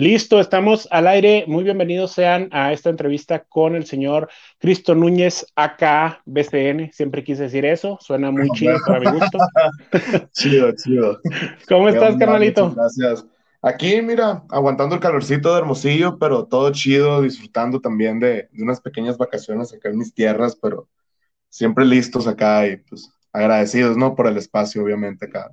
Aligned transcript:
Listo, 0.00 0.40
estamos 0.40 0.88
al 0.90 1.06
aire. 1.06 1.44
Muy 1.46 1.62
bienvenidos 1.62 2.12
sean 2.12 2.48
a 2.52 2.72
esta 2.72 2.88
entrevista 2.88 3.44
con 3.44 3.74
el 3.76 3.84
señor 3.84 4.30
Cristo 4.58 4.94
Núñez, 4.94 5.44
acá 5.54 6.22
BCN. 6.24 6.90
Siempre 6.90 7.22
quise 7.22 7.42
decir 7.42 7.66
eso, 7.66 7.98
suena 8.00 8.30
muy 8.30 8.48
chido 8.52 8.78
para 8.86 8.98
mi 8.98 9.18
gusto. 9.18 9.36
chido, 10.32 10.72
chido. 10.72 11.20
¿Cómo 11.68 11.90
estás, 11.90 12.16
carnalito? 12.16 12.72
Gracias. 12.74 13.26
Aquí, 13.60 14.00
mira, 14.00 14.42
aguantando 14.48 14.94
el 14.94 15.02
calorcito 15.02 15.52
de 15.52 15.58
Hermosillo, 15.58 16.18
pero 16.18 16.46
todo 16.46 16.72
chido, 16.72 17.20
disfrutando 17.20 17.78
también 17.78 18.18
de, 18.20 18.48
de 18.52 18.62
unas 18.62 18.80
pequeñas 18.80 19.18
vacaciones 19.18 19.74
acá 19.74 19.90
en 19.90 19.98
mis 19.98 20.14
tierras, 20.14 20.56
pero 20.56 20.88
siempre 21.50 21.84
listos 21.84 22.26
acá 22.26 22.66
y 22.66 22.78
pues 22.78 23.12
agradecidos, 23.34 23.98
¿no? 23.98 24.14
Por 24.14 24.28
el 24.28 24.38
espacio, 24.38 24.82
obviamente, 24.82 25.26
acá. 25.26 25.52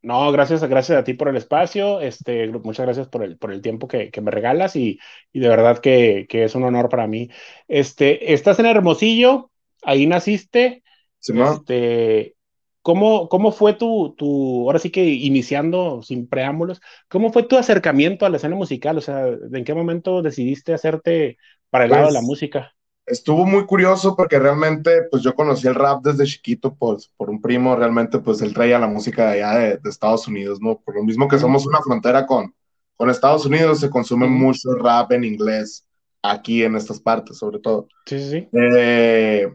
No, 0.00 0.30
gracias, 0.30 0.62
gracias 0.64 0.98
a 0.98 1.04
ti 1.04 1.14
por 1.14 1.28
el 1.28 1.36
espacio, 1.36 2.00
este, 2.00 2.46
muchas 2.48 2.86
gracias 2.86 3.08
por 3.08 3.24
el, 3.24 3.36
por 3.36 3.52
el 3.52 3.60
tiempo 3.60 3.88
que, 3.88 4.12
me 4.22 4.30
regalas 4.30 4.76
y, 4.76 5.00
de 5.32 5.48
verdad 5.48 5.78
que, 5.78 6.26
es 6.30 6.54
un 6.54 6.62
honor 6.62 6.88
para 6.88 7.08
mí. 7.08 7.28
Este, 7.66 8.32
estás 8.32 8.60
en 8.60 8.66
Hermosillo, 8.66 9.50
ahí 9.82 10.06
naciste. 10.06 10.84
Sí, 11.18 11.32
este, 11.40 12.36
¿cómo, 12.80 13.28
¿Cómo 13.28 13.50
fue 13.50 13.74
tu, 13.74 14.14
tu, 14.16 14.66
ahora 14.66 14.78
sí 14.78 14.90
que 14.90 15.04
iniciando 15.04 16.00
sin 16.02 16.28
preámbulos, 16.28 16.80
cómo 17.08 17.32
fue 17.32 17.42
tu 17.42 17.56
acercamiento 17.56 18.24
a 18.24 18.30
la 18.30 18.36
escena 18.36 18.54
musical? 18.54 18.98
O 18.98 19.00
sea, 19.00 19.26
¿en 19.26 19.64
qué 19.64 19.74
momento 19.74 20.22
decidiste 20.22 20.74
hacerte 20.74 21.38
para 21.70 21.86
el 21.86 21.90
lado 21.90 22.06
de 22.06 22.12
la 22.12 22.20
pues, 22.20 22.28
música? 22.28 22.72
Estuvo 23.08 23.44
muy 23.46 23.66
curioso 23.66 24.16
porque 24.16 24.38
realmente 24.38 25.02
pues 25.10 25.22
yo 25.22 25.34
conocí 25.34 25.66
el 25.66 25.74
rap 25.74 26.02
desde 26.02 26.24
chiquito 26.24 26.74
pues, 26.74 27.10
por 27.16 27.30
un 27.30 27.40
primo, 27.40 27.76
realmente 27.76 28.18
pues 28.18 28.40
él 28.42 28.54
traía 28.54 28.78
la 28.78 28.86
música 28.86 29.30
de 29.30 29.42
allá 29.42 29.58
de, 29.58 29.80
Estados 29.88 30.28
Unidos, 30.28 30.60
¿no? 30.60 30.78
Por 30.78 30.96
lo 30.96 31.04
mismo 31.04 31.28
que 31.28 31.38
somos 31.38 31.66
una 31.66 31.80
frontera 31.80 32.26
con, 32.26 32.54
con 32.96 33.10
Estados 33.10 33.46
Unidos, 33.46 33.80
se 33.80 33.90
consume 33.90 34.26
mucho 34.26 34.74
rap 34.74 35.12
en 35.12 35.24
inglés 35.24 35.84
aquí 36.22 36.62
en 36.62 36.76
estas 36.76 37.00
partes 37.00 37.38
sobre 37.38 37.58
todo. 37.58 37.88
Sí, 38.06 38.18
sí, 38.18 38.30
sí. 38.30 38.48
Eh, 38.52 39.52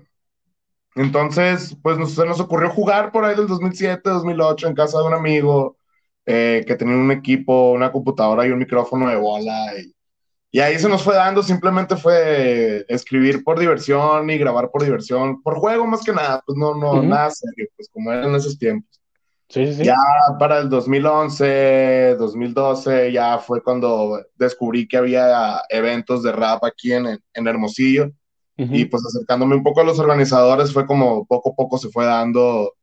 entonces, 0.95 1.75
pues 1.81 1.97
nos, 1.97 2.14
se 2.14 2.25
nos 2.25 2.39
ocurrió 2.39 2.70
jugar 2.70 3.11
por 3.11 3.25
ahí 3.25 3.36
del 3.36 3.47
2007, 3.47 4.09
2008 4.09 4.67
en 4.67 4.75
casa 4.75 4.99
de 4.99 5.05
un 5.05 5.14
amigo 5.14 5.77
eh, 6.25 6.64
que 6.66 6.75
tenía 6.75 6.95
un 6.95 7.11
equipo, 7.11 7.72
una 7.72 7.92
computadora 7.92 8.47
y 8.47 8.52
un 8.52 8.59
micrófono 8.59 9.09
de 9.09 9.16
bola 9.16 9.73
y 9.77 9.92
y 10.55 10.59
ahí 10.59 10.77
se 10.77 10.87
nos 10.87 11.01
fue 11.01 11.15
dando, 11.15 11.41
simplemente 11.41 11.95
fue 11.95 12.85
escribir 12.87 13.43
por 13.43 13.57
diversión 13.57 14.29
y 14.29 14.37
grabar 14.37 14.69
por 14.69 14.83
diversión, 14.83 15.41
por 15.41 15.55
juego 15.55 15.87
más 15.87 16.03
que 16.03 16.11
nada, 16.11 16.43
pues 16.45 16.55
no, 16.55 16.75
no, 16.75 17.01
nada 17.01 17.31
serio, 17.31 17.67
pues 17.75 17.89
como 17.91 18.11
eran 18.11 18.29
en 18.29 18.35
esos 18.35 18.59
tiempos. 18.59 19.01
Sí, 19.49 19.65
sí, 19.65 19.73
sí. 19.73 19.83
Ya 19.85 19.95
para 20.37 20.59
el 20.59 20.69
2011, 20.69 22.17
2012, 22.19 23.11
ya 23.11 23.39
fue 23.39 23.63
cuando 23.63 24.23
descubrí 24.35 24.87
que 24.87 24.97
había 24.97 25.59
eventos 25.69 26.21
de 26.21 26.31
rap 26.31 26.63
aquí 26.63 26.93
en, 26.93 27.07
en 27.07 27.47
Hermosillo. 27.47 28.11
Y 28.55 28.85
pues 28.85 29.03
acercándome 29.07 29.55
un 29.55 29.63
poco 29.63 29.81
a 29.81 29.83
los 29.83 29.97
organizadores 29.97 30.71
fue 30.71 30.85
como 30.85 31.25
poco 31.25 31.53
a 31.53 31.55
poco 31.55 31.79
se 31.79 31.89
fue 31.89 32.05
dando 32.05 32.75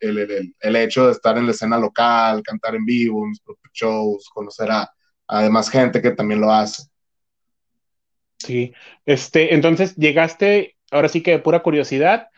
el, 0.00 0.16
el, 0.16 0.54
el 0.58 0.76
hecho 0.76 1.04
de 1.04 1.12
estar 1.12 1.36
en 1.36 1.44
la 1.44 1.52
escena 1.52 1.76
local, 1.76 2.42
cantar 2.42 2.74
en 2.74 2.86
vivo, 2.86 3.26
mis 3.26 3.40
propios 3.40 3.70
shows, 3.74 4.30
conocer 4.32 4.70
a, 4.70 4.90
a 5.26 5.62
gente 5.64 6.00
que 6.00 6.12
también 6.12 6.40
lo 6.40 6.50
hace. 6.50 6.84
Sí, 8.38 8.72
este, 9.04 9.54
entonces 9.54 9.96
llegaste, 9.96 10.76
ahora 10.90 11.08
sí 11.08 11.22
que 11.22 11.32
de 11.32 11.38
pura 11.40 11.62
curiosidad, 11.62 12.28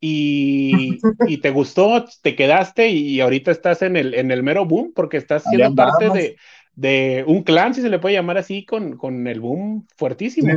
y, 0.00 0.98
te 1.42 1.50
gustó, 1.50 2.06
te 2.22 2.34
quedaste 2.34 2.88
y 2.88 3.20
ahorita 3.20 3.50
estás 3.50 3.82
en 3.82 3.96
el, 3.96 4.14
en 4.14 4.30
el 4.30 4.42
mero 4.42 4.64
boom, 4.64 4.92
porque 4.94 5.18
estás 5.18 5.44
siendo 5.44 5.74
parte 5.74 6.08
de, 6.10 6.36
de, 6.74 7.24
un 7.26 7.42
clan, 7.42 7.74
si 7.74 7.82
se 7.82 7.90
le 7.90 7.98
puede 7.98 8.14
llamar 8.14 8.38
así, 8.38 8.64
con, 8.64 8.96
con 8.96 9.26
el 9.26 9.40
boom 9.40 9.86
fuertísimo. 9.96 10.52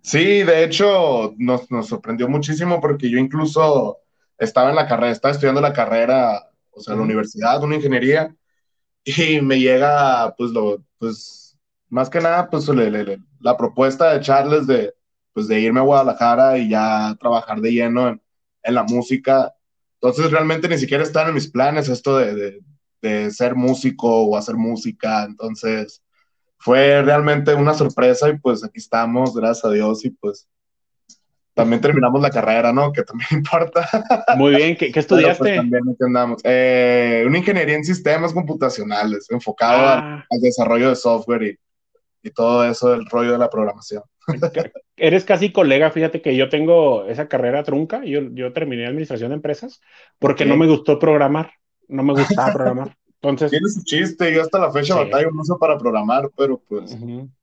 Sí, 0.00 0.42
de 0.42 0.64
hecho 0.64 1.34
nos, 1.38 1.70
nos, 1.70 1.88
sorprendió 1.88 2.28
muchísimo 2.28 2.80
porque 2.80 3.08
yo 3.08 3.18
incluso 3.18 3.98
estaba 4.38 4.70
en 4.70 4.76
la 4.76 4.88
carrera, 4.88 5.12
estaba 5.12 5.32
estudiando 5.32 5.60
la 5.60 5.72
carrera, 5.72 6.50
o 6.70 6.80
sea, 6.80 6.94
en 6.94 7.00
la 7.00 7.04
universidad, 7.04 7.62
una 7.62 7.76
ingeniería, 7.76 8.34
y 9.04 9.40
me 9.40 9.58
llega, 9.58 10.34
pues, 10.36 10.50
lo, 10.50 10.82
pues, 10.98 11.41
más 11.92 12.08
que 12.08 12.20
nada, 12.22 12.48
pues 12.48 12.66
la 13.40 13.56
propuesta 13.58 14.14
de 14.14 14.20
Charles 14.20 14.66
de, 14.66 14.94
pues, 15.34 15.46
de 15.46 15.60
irme 15.60 15.80
a 15.80 15.82
Guadalajara 15.82 16.56
y 16.56 16.70
ya 16.70 17.14
trabajar 17.20 17.60
de 17.60 17.70
lleno 17.70 18.08
en, 18.08 18.22
en 18.62 18.74
la 18.74 18.82
música. 18.82 19.52
Entonces, 20.00 20.30
realmente 20.30 20.68
ni 20.68 20.78
siquiera 20.78 21.02
están 21.02 21.28
en 21.28 21.34
mis 21.34 21.50
planes 21.50 21.90
esto 21.90 22.16
de, 22.16 22.60
de, 23.02 23.30
ser 23.30 23.54
músico 23.54 24.22
o 24.24 24.38
hacer 24.38 24.56
música. 24.56 25.24
Entonces, 25.24 26.02
fue 26.56 27.02
realmente 27.02 27.52
una 27.54 27.74
sorpresa 27.74 28.30
y 28.30 28.38
pues 28.38 28.64
aquí 28.64 28.78
estamos, 28.78 29.34
gracias 29.34 29.66
a 29.66 29.70
Dios, 29.70 30.02
y 30.06 30.10
pues 30.10 30.48
también 31.52 31.82
terminamos 31.82 32.22
la 32.22 32.30
carrera, 32.30 32.72
¿no? 32.72 32.90
Que 32.90 33.02
también 33.02 33.28
importa. 33.32 33.86
Muy 34.38 34.56
bien, 34.56 34.78
¿qué, 34.78 34.86
qué 34.86 34.92
pues, 34.92 35.04
estudiaste? 35.04 35.56
también 35.56 35.82
entendamos. 35.86 36.40
Eh, 36.42 37.22
una 37.26 37.36
ingeniería 37.36 37.76
en 37.76 37.84
sistemas 37.84 38.32
computacionales, 38.32 39.30
enfocado 39.30 39.88
ah. 39.88 40.24
al, 40.30 40.40
desarrollo 40.40 40.88
de 40.88 40.96
software 40.96 41.42
y 41.42 41.58
y 42.22 42.30
todo 42.30 42.64
eso 42.64 42.90
del 42.90 43.06
rollo 43.06 43.32
de 43.32 43.38
la 43.38 43.50
programación. 43.50 44.02
Eres 44.96 45.24
casi 45.24 45.50
colega, 45.52 45.90
fíjate 45.90 46.22
que 46.22 46.36
yo 46.36 46.48
tengo 46.48 47.06
esa 47.06 47.28
carrera 47.28 47.64
trunca, 47.64 48.04
yo, 48.04 48.20
yo 48.32 48.52
terminé 48.52 48.86
administración 48.86 49.30
de 49.30 49.36
empresas 49.36 49.80
porque 50.18 50.44
no 50.44 50.56
me 50.56 50.66
gustó 50.66 50.98
programar, 50.98 51.52
no 51.88 52.02
me 52.02 52.12
gustaba 52.12 52.52
programar. 52.52 52.96
Entonces, 53.14 53.50
Tiene 53.50 53.68
su 53.68 53.82
chiste, 53.84 54.32
yo 54.34 54.42
hasta 54.42 54.58
la 54.58 54.72
fecha 54.72 54.94
sí. 54.94 54.98
batalla 54.98 55.28
mucho 55.30 55.56
para 55.56 55.78
programar, 55.78 56.28
pero 56.36 56.60
pues 56.68 56.96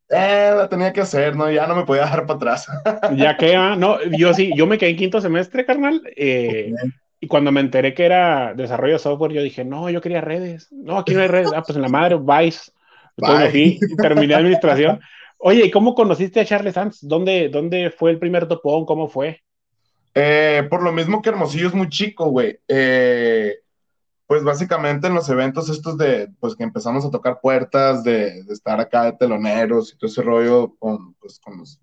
eh, 0.09 0.53
la 0.56 0.67
tenía 0.67 0.91
que 0.91 1.01
hacer, 1.01 1.35
¿no? 1.35 1.50
Ya 1.50 1.67
no 1.67 1.75
me 1.75 1.85
podía 1.85 2.01
dejar 2.03 2.25
para 2.25 2.35
atrás. 2.35 2.67
ya 3.16 3.38
que, 3.38 3.56
ah, 3.56 3.75
no, 3.78 3.97
yo 4.17 4.34
sí, 4.34 4.51
yo 4.56 4.67
me 4.67 4.78
quedé 4.78 4.91
en 4.91 4.97
quinto 4.97 5.22
semestre, 5.22 5.66
carnal, 5.66 6.01
eh, 6.16 6.73
y 7.22 7.28
cuando 7.28 7.51
me 7.51 7.61
enteré 7.61 7.94
que 7.94 8.06
era 8.06 8.53
desarrollo 8.53 8.94
de 8.94 9.00
software, 9.00 9.31
yo 9.31 9.41
dije, 9.41 9.63
no, 9.63 9.90
yo 9.90 10.01
quería 10.01 10.22
redes, 10.22 10.67
no, 10.72 10.97
aquí 10.97 11.13
no 11.13 11.22
hay 11.22 11.28
redes, 11.28 11.51
ah, 11.56 11.63
pues 11.66 11.75
en 11.75 11.81
la 11.81 11.90
madre, 11.90 12.17
Vice, 12.17 12.72
terminé 13.97 14.35
administración. 14.35 15.00
Oye, 15.38 15.66
¿y 15.66 15.72
cómo 15.72 15.96
conociste 15.96 16.41
a 16.41 16.46
Charles 16.46 16.74
Sanz? 16.74 17.00
¿Dónde, 17.02 17.50
¿Dónde 17.50 17.91
fue 17.91 18.12
el 18.12 18.19
primer 18.19 18.47
topón? 18.47 18.85
¿Cómo 18.85 19.07
fue? 19.07 19.41
Eh, 20.13 20.68
por 20.69 20.84
lo 20.84 20.91
mismo 20.91 21.22
que 21.22 21.29
Hermosillo 21.29 21.68
es 21.68 21.74
muy 21.74 21.88
chico, 21.88 22.29
güey. 22.29 22.59
Eh, 22.68 23.56
pues 24.28 24.44
básicamente 24.44 25.08
en 25.08 25.16
los 25.16 25.29
eventos 25.29 25.69
estos 25.69 25.97
de, 25.97 26.29
pues 26.40 26.56
que 26.56 26.63
empezamos 26.63 27.06
a 27.06 27.09
tocar 27.09 27.40
puertas, 27.41 28.03
de, 28.03 28.41
estar 28.50 28.79
acá 28.79 29.06
de 29.06 29.13
teloneros 29.13 29.94
y 29.94 29.97
todo 29.97 30.09
ese 30.09 30.22
rollo 30.22 30.75
con, 30.78 31.13
pues, 31.16 31.40
con 31.40 31.58
los, 31.58 31.79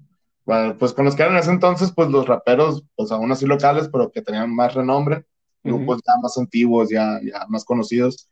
pues 0.78 0.92
con 0.92 1.06
los 1.06 1.16
que 1.16 1.22
eran 1.22 1.34
en 1.34 1.40
ese 1.40 1.50
entonces, 1.50 1.92
pues 1.92 2.08
los 2.08 2.26
raperos, 2.26 2.84
pues 2.94 3.10
aún 3.10 3.32
así 3.32 3.46
locales, 3.46 3.88
pero 3.90 4.12
que 4.12 4.22
tenían 4.22 4.54
más 4.54 4.74
renombre, 4.74 5.24
grupos 5.64 6.00
ya 6.06 6.12
más 6.22 6.38
antiguos, 6.38 6.88
ya, 6.88 7.18
ya 7.20 7.46
más 7.48 7.64
conocidos. 7.64 8.28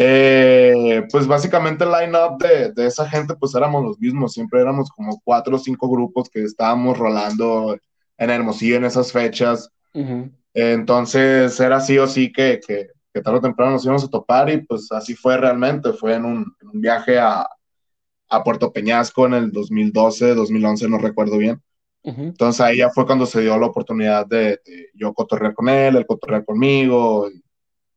Eh, 0.00 1.08
pues 1.10 1.26
básicamente 1.26 1.82
el 1.82 1.90
line-up 1.90 2.38
de, 2.38 2.72
de, 2.72 2.86
esa 2.86 3.08
gente 3.08 3.34
pues 3.34 3.52
éramos 3.56 3.82
los 3.82 3.98
mismos, 3.98 4.32
siempre 4.32 4.60
éramos 4.60 4.90
como 4.90 5.20
cuatro 5.24 5.56
o 5.56 5.58
cinco 5.58 5.90
grupos 5.90 6.30
que 6.30 6.44
estábamos 6.44 6.96
rolando 6.96 7.76
en 8.16 8.30
Hermosillo 8.30 8.76
en 8.76 8.84
esas 8.84 9.10
fechas. 9.10 9.68
entonces 10.54 11.58
era 11.58 11.80
sí 11.80 11.98
o 11.98 12.06
sí 12.06 12.30
que, 12.30 12.60
que, 12.64 12.86
que, 13.12 13.20
tarde 13.20 13.38
o 13.38 13.40
temprano 13.40 13.72
nos 13.72 13.84
íbamos 13.84 14.04
a 14.04 14.08
topar 14.08 14.48
y 14.50 14.58
pues 14.58 14.86
así 14.92 15.16
fue 15.16 15.36
realmente, 15.36 15.92
fue 15.92 16.14
en 16.14 16.26
un, 16.26 16.46
un 16.62 16.80
viaje 16.80 17.18
a, 17.18 17.48
a, 18.28 18.44
Puerto 18.44 18.72
Peñasco 18.72 19.26
en 19.26 19.34
el 19.34 19.50
2012, 19.50 20.36
2011, 20.36 20.88
no 20.88 20.98
recuerdo 20.98 21.38
bien. 21.38 21.60
Entonces 22.04 22.60
ahí 22.60 22.76
ya 22.78 22.90
fue 22.90 23.04
cuando 23.04 23.26
se 23.26 23.40
dio 23.40 23.58
la 23.58 23.66
oportunidad 23.66 24.26
de, 24.26 24.60
yo 24.94 25.12
cotorrear 25.12 25.54
con 25.54 25.68
él, 25.68 25.96
él 25.96 26.06
cotorrear 26.06 26.44
conmigo 26.44 27.28
y, 27.28 27.42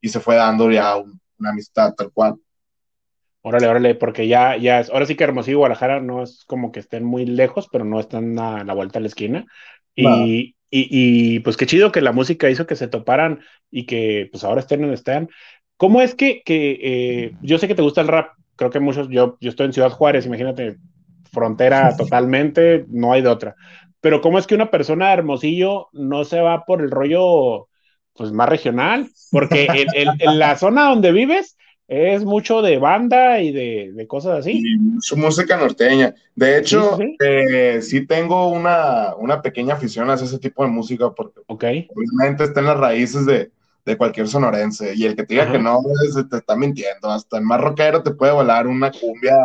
y 0.02 0.10
se 0.10 0.20
fue 0.20 0.36
dando 0.36 0.72
ya 0.72 0.98
un, 0.98 1.22
una 1.42 1.50
amistad 1.50 1.94
tal 1.94 2.12
cual. 2.12 2.36
Órale, 3.42 3.68
órale, 3.68 3.96
porque 3.96 4.28
ya, 4.28 4.56
ya 4.56 4.80
es, 4.80 4.90
ahora 4.90 5.08
sí 5.08 5.16
que 5.16 5.24
Hermosillo 5.24 5.58
y 5.58 5.58
Guadalajara 5.58 6.00
no 6.00 6.22
es 6.22 6.46
como 6.46 6.72
que 6.72 6.80
estén 6.80 7.04
muy 7.04 7.26
lejos, 7.26 7.68
pero 7.72 7.84
no 7.84 8.00
están 8.00 8.38
a 8.38 8.64
la 8.64 8.74
vuelta 8.74 9.00
a 9.00 9.02
la 9.02 9.08
esquina. 9.08 9.46
Y, 9.96 10.56
y, 10.70 11.40
pues 11.40 11.58
qué 11.58 11.66
chido 11.66 11.92
que 11.92 12.02
la 12.02 12.14
música 12.14 12.50
hizo 12.50 12.66
que 12.66 12.76
se 12.76 12.88
toparan 12.88 13.42
y 13.70 13.86
que 13.86 14.30
pues 14.32 14.44
ahora 14.44 14.62
estén 14.62 14.82
donde 14.82 14.96
están. 14.96 15.28
¿Cómo 15.76 16.02
es 16.02 16.14
que, 16.14 16.44
que 16.46 16.80
eh, 16.82 17.32
yo 17.42 17.58
sé 17.58 17.68
que 17.68 17.76
te 17.76 17.82
gusta 17.82 18.02
el 18.02 18.08
rap? 18.08 18.34
Creo 18.56 18.70
que 18.70 18.80
muchos, 18.80 19.10
yo, 19.10 19.38
yo 19.42 19.50
estoy 19.50 19.66
en 19.66 19.74
Ciudad 19.74 19.90
Juárez, 19.90 20.28
imagínate, 20.28 20.78
frontera 21.32 21.98
totalmente, 21.98 22.86
no 22.90 23.12
hay 23.12 23.24
de 23.24 23.30
otra. 23.30 23.56
Pero 24.02 24.22
¿cómo 24.22 24.38
es 24.38 24.46
que 24.46 24.56
una 24.56 24.70
persona 24.70 25.08
de 25.08 25.14
Hermosillo 25.14 25.90
no 25.94 26.24
se 26.26 26.40
va 26.42 26.66
por 26.66 26.82
el 26.82 26.92
rollo 26.92 27.68
pues 28.16 28.32
más 28.32 28.50
regional, 28.50 29.10
porque 29.32 29.68
en, 29.96 30.40
la 30.40 30.58
zona 30.58 30.90
donde 30.90 31.12
vives 31.12 31.58
es 31.88 32.24
mucho 32.24 32.62
de 32.62 32.78
banda 32.78 33.42
y 33.42 33.52
de, 33.52 34.06
cosas 34.08 34.40
así. 34.40 34.64
su 35.02 35.18
música 35.18 35.58
norteña. 35.58 36.16
De 36.36 36.58
hecho, 36.58 36.98
sí, 36.98 37.18
eh, 37.20 38.06
tengo 38.08 38.48
una, 38.50 39.14
una, 39.16 39.42
pequeña 39.42 39.74
afición 39.74 40.10
a 40.10 40.14
ese 40.14 40.40
tipo 40.40 40.64
de 40.64 40.70
música, 40.70 41.12
porque 41.12 41.42
okay. 41.48 41.88
obviamente 41.94 42.46
está 42.46 42.62
en 42.62 42.68
las 42.68 42.78
raíces 42.78 43.26
de, 43.26 43.52
de 43.86 43.98
cualquier 43.98 44.28
sonorense, 44.28 44.94
y 44.96 45.06
el 45.06 45.16
que 45.16 45.24
te 45.24 45.34
diga 45.34 45.52
que 45.52 45.60
no, 45.60 45.82
te 46.30 46.38
está 46.38 46.56
mintiendo. 46.56 47.10
Hasta 47.10 47.38
el 47.38 47.44
más 47.44 47.60
rockero 47.60 48.04
te 48.04 48.12
puede 48.12 48.32
volar 48.32 48.68
una 48.68 48.92
cumbia 48.92 49.36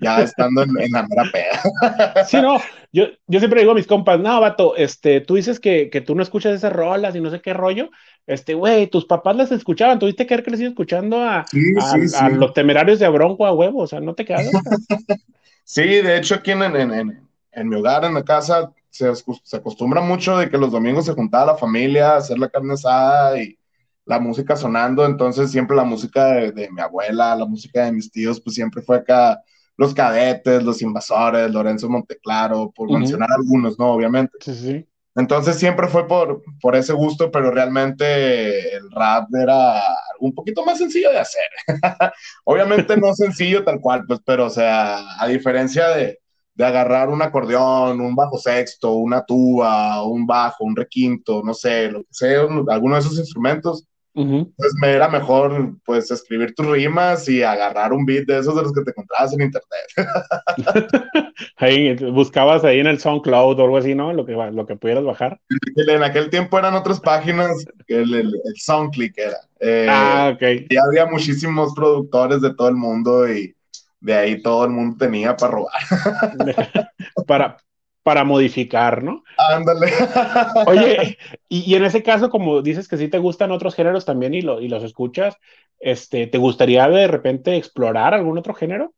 ya 0.00 0.22
estando 0.22 0.62
en, 0.62 0.92
la 0.92 1.06
mera 1.06 1.24
peda. 1.32 2.24
sí, 2.26 2.40
no, 2.40 2.58
yo, 2.92 3.06
yo 3.26 3.38
siempre 3.38 3.60
digo 3.60 3.72
a 3.72 3.74
mis 3.74 3.86
compas, 3.86 4.18
no, 4.20 4.40
vato, 4.40 4.76
este, 4.76 5.20
tú 5.20 5.36
dices 5.36 5.60
que, 5.60 5.90
que 5.90 6.00
tú 6.00 6.14
no 6.14 6.22
escuchas 6.22 6.54
esas 6.54 6.72
rolas 6.72 7.14
y 7.14 7.20
no 7.20 7.30
sé 7.30 7.40
qué 7.40 7.54
rollo, 7.54 7.90
este, 8.26 8.54
güey, 8.54 8.86
tus 8.88 9.06
papás 9.06 9.36
las 9.36 9.52
escuchaban, 9.52 9.98
tuviste 9.98 10.26
que 10.26 10.34
haber 10.34 10.44
crecido 10.44 10.68
escuchando 10.68 11.22
a, 11.22 11.40
a, 11.40 12.28
los 12.30 12.52
temerarios 12.52 12.98
de 12.98 13.06
Abronco 13.06 13.46
a 13.46 13.52
huevo, 13.52 13.82
o 13.82 13.86
sea, 13.86 14.00
no 14.00 14.14
te 14.14 14.24
quedas. 14.24 14.48
sí, 15.64 15.82
de 15.82 16.18
hecho 16.18 16.36
aquí 16.36 16.52
en, 16.52 16.62
en, 16.62 17.28
en, 17.52 17.68
mi 17.68 17.76
hogar, 17.76 18.04
en 18.04 18.14
la 18.14 18.24
casa, 18.24 18.72
se, 18.90 19.10
se, 19.14 19.56
acostumbra 19.56 20.00
mucho 20.00 20.36
de 20.38 20.50
que 20.50 20.58
los 20.58 20.72
domingos 20.72 21.06
se 21.06 21.14
juntaba 21.14 21.52
la 21.52 21.58
familia, 21.58 22.16
hacer 22.16 22.38
la 22.38 22.48
carne 22.48 22.74
asada 22.74 23.42
y 23.42 23.56
la 24.04 24.18
música 24.18 24.56
sonando, 24.56 25.06
entonces 25.06 25.50
siempre 25.50 25.76
la 25.76 25.84
música 25.84 26.26
de, 26.26 26.68
mi 26.70 26.80
abuela, 26.80 27.36
la 27.36 27.46
música 27.46 27.84
de 27.84 27.92
mis 27.92 28.10
tíos, 28.10 28.40
pues 28.40 28.56
siempre 28.56 28.82
fue 28.82 28.96
acá 28.96 29.40
los 29.80 29.94
cadetes, 29.94 30.62
los 30.62 30.82
invasores, 30.82 31.50
Lorenzo 31.50 31.88
Monteclaro, 31.88 32.70
por 32.70 32.92
mencionar 32.92 33.30
algunos, 33.32 33.78
¿no? 33.78 33.92
Obviamente. 33.92 34.36
Sí, 34.42 34.54
sí. 34.54 34.86
Entonces 35.16 35.56
siempre 35.56 35.88
fue 35.88 36.06
por, 36.06 36.42
por 36.60 36.76
ese 36.76 36.92
gusto, 36.92 37.30
pero 37.30 37.50
realmente 37.50 38.76
el 38.76 38.90
rap 38.90 39.34
era 39.34 39.80
un 40.18 40.34
poquito 40.34 40.66
más 40.66 40.76
sencillo 40.76 41.10
de 41.10 41.20
hacer. 41.20 41.48
Obviamente 42.44 42.94
no 42.98 43.14
sencillo 43.14 43.64
tal 43.64 43.80
cual, 43.80 44.04
pues, 44.06 44.20
pero 44.22 44.44
o 44.44 44.50
sea, 44.50 45.18
a 45.18 45.26
diferencia 45.26 45.88
de, 45.88 46.20
de 46.52 46.64
agarrar 46.66 47.08
un 47.08 47.22
acordeón, 47.22 48.02
un 48.02 48.14
bajo 48.14 48.36
sexto, 48.36 48.92
una 48.96 49.24
tuba, 49.24 50.04
un 50.04 50.26
bajo, 50.26 50.62
un 50.62 50.76
requinto, 50.76 51.40
no 51.42 51.54
sé, 51.54 51.90
lo 51.90 52.00
que 52.00 52.08
sea, 52.10 52.42
alguno 52.68 52.96
de 52.96 53.00
esos 53.00 53.18
instrumentos, 53.18 53.86
pues 54.12 54.72
me 54.80 54.88
era 54.88 55.08
mejor 55.08 55.74
pues 55.84 56.10
escribir 56.10 56.54
tus 56.54 56.66
rimas 56.66 57.28
y 57.28 57.42
agarrar 57.42 57.92
un 57.92 58.04
beat 58.04 58.26
de 58.26 58.38
esos 58.38 58.56
de 58.56 58.62
los 58.62 58.72
que 58.72 58.82
te 58.82 58.90
encontrabas 58.90 59.32
en 59.32 59.42
internet. 59.42 59.88
ahí, 61.56 61.94
buscabas 62.10 62.64
ahí 62.64 62.80
en 62.80 62.88
el 62.88 62.98
SoundCloud 62.98 63.58
o 63.58 63.64
algo 63.64 63.78
así, 63.78 63.94
¿no? 63.94 64.12
Lo 64.12 64.26
que, 64.26 64.32
lo 64.32 64.66
que 64.66 64.76
pudieras 64.76 65.04
bajar. 65.04 65.40
En 65.76 66.02
aquel 66.02 66.30
tiempo 66.30 66.58
eran 66.58 66.74
otras 66.74 67.00
páginas, 67.00 67.64
el, 67.86 68.14
el, 68.14 68.26
el 68.26 68.56
SoundClick 68.56 69.16
era. 69.16 69.38
Eh, 69.60 69.86
ah, 69.88 70.32
ok. 70.34 70.42
Y 70.68 70.76
había 70.76 71.06
muchísimos 71.06 71.74
productores 71.74 72.40
de 72.40 72.54
todo 72.54 72.68
el 72.68 72.76
mundo 72.76 73.30
y 73.30 73.54
de 74.00 74.14
ahí 74.14 74.42
todo 74.42 74.64
el 74.64 74.70
mundo 74.70 74.96
tenía 74.98 75.36
para 75.36 75.52
robar. 75.52 75.80
para, 77.26 77.56
para 78.02 78.24
modificar, 78.24 79.02
¿no? 79.02 79.24
Ándale. 79.36 79.88
Oye, 80.66 81.18
y, 81.48 81.74
en 81.74 81.84
ese 81.84 82.02
caso, 82.02 82.30
como 82.30 82.62
dices 82.62 82.88
que 82.88 82.96
sí 82.96 83.08
te 83.08 83.18
gustan 83.18 83.50
otros 83.50 83.74
géneros 83.74 84.04
también 84.04 84.34
y, 84.34 84.42
lo, 84.42 84.60
y 84.60 84.68
los 84.68 84.82
escuchas, 84.82 85.36
este, 85.78 86.26
¿te 86.26 86.38
gustaría 86.38 86.88
de 86.88 87.06
repente 87.06 87.56
explorar 87.56 88.14
algún 88.14 88.38
otro 88.38 88.54
género? 88.54 88.94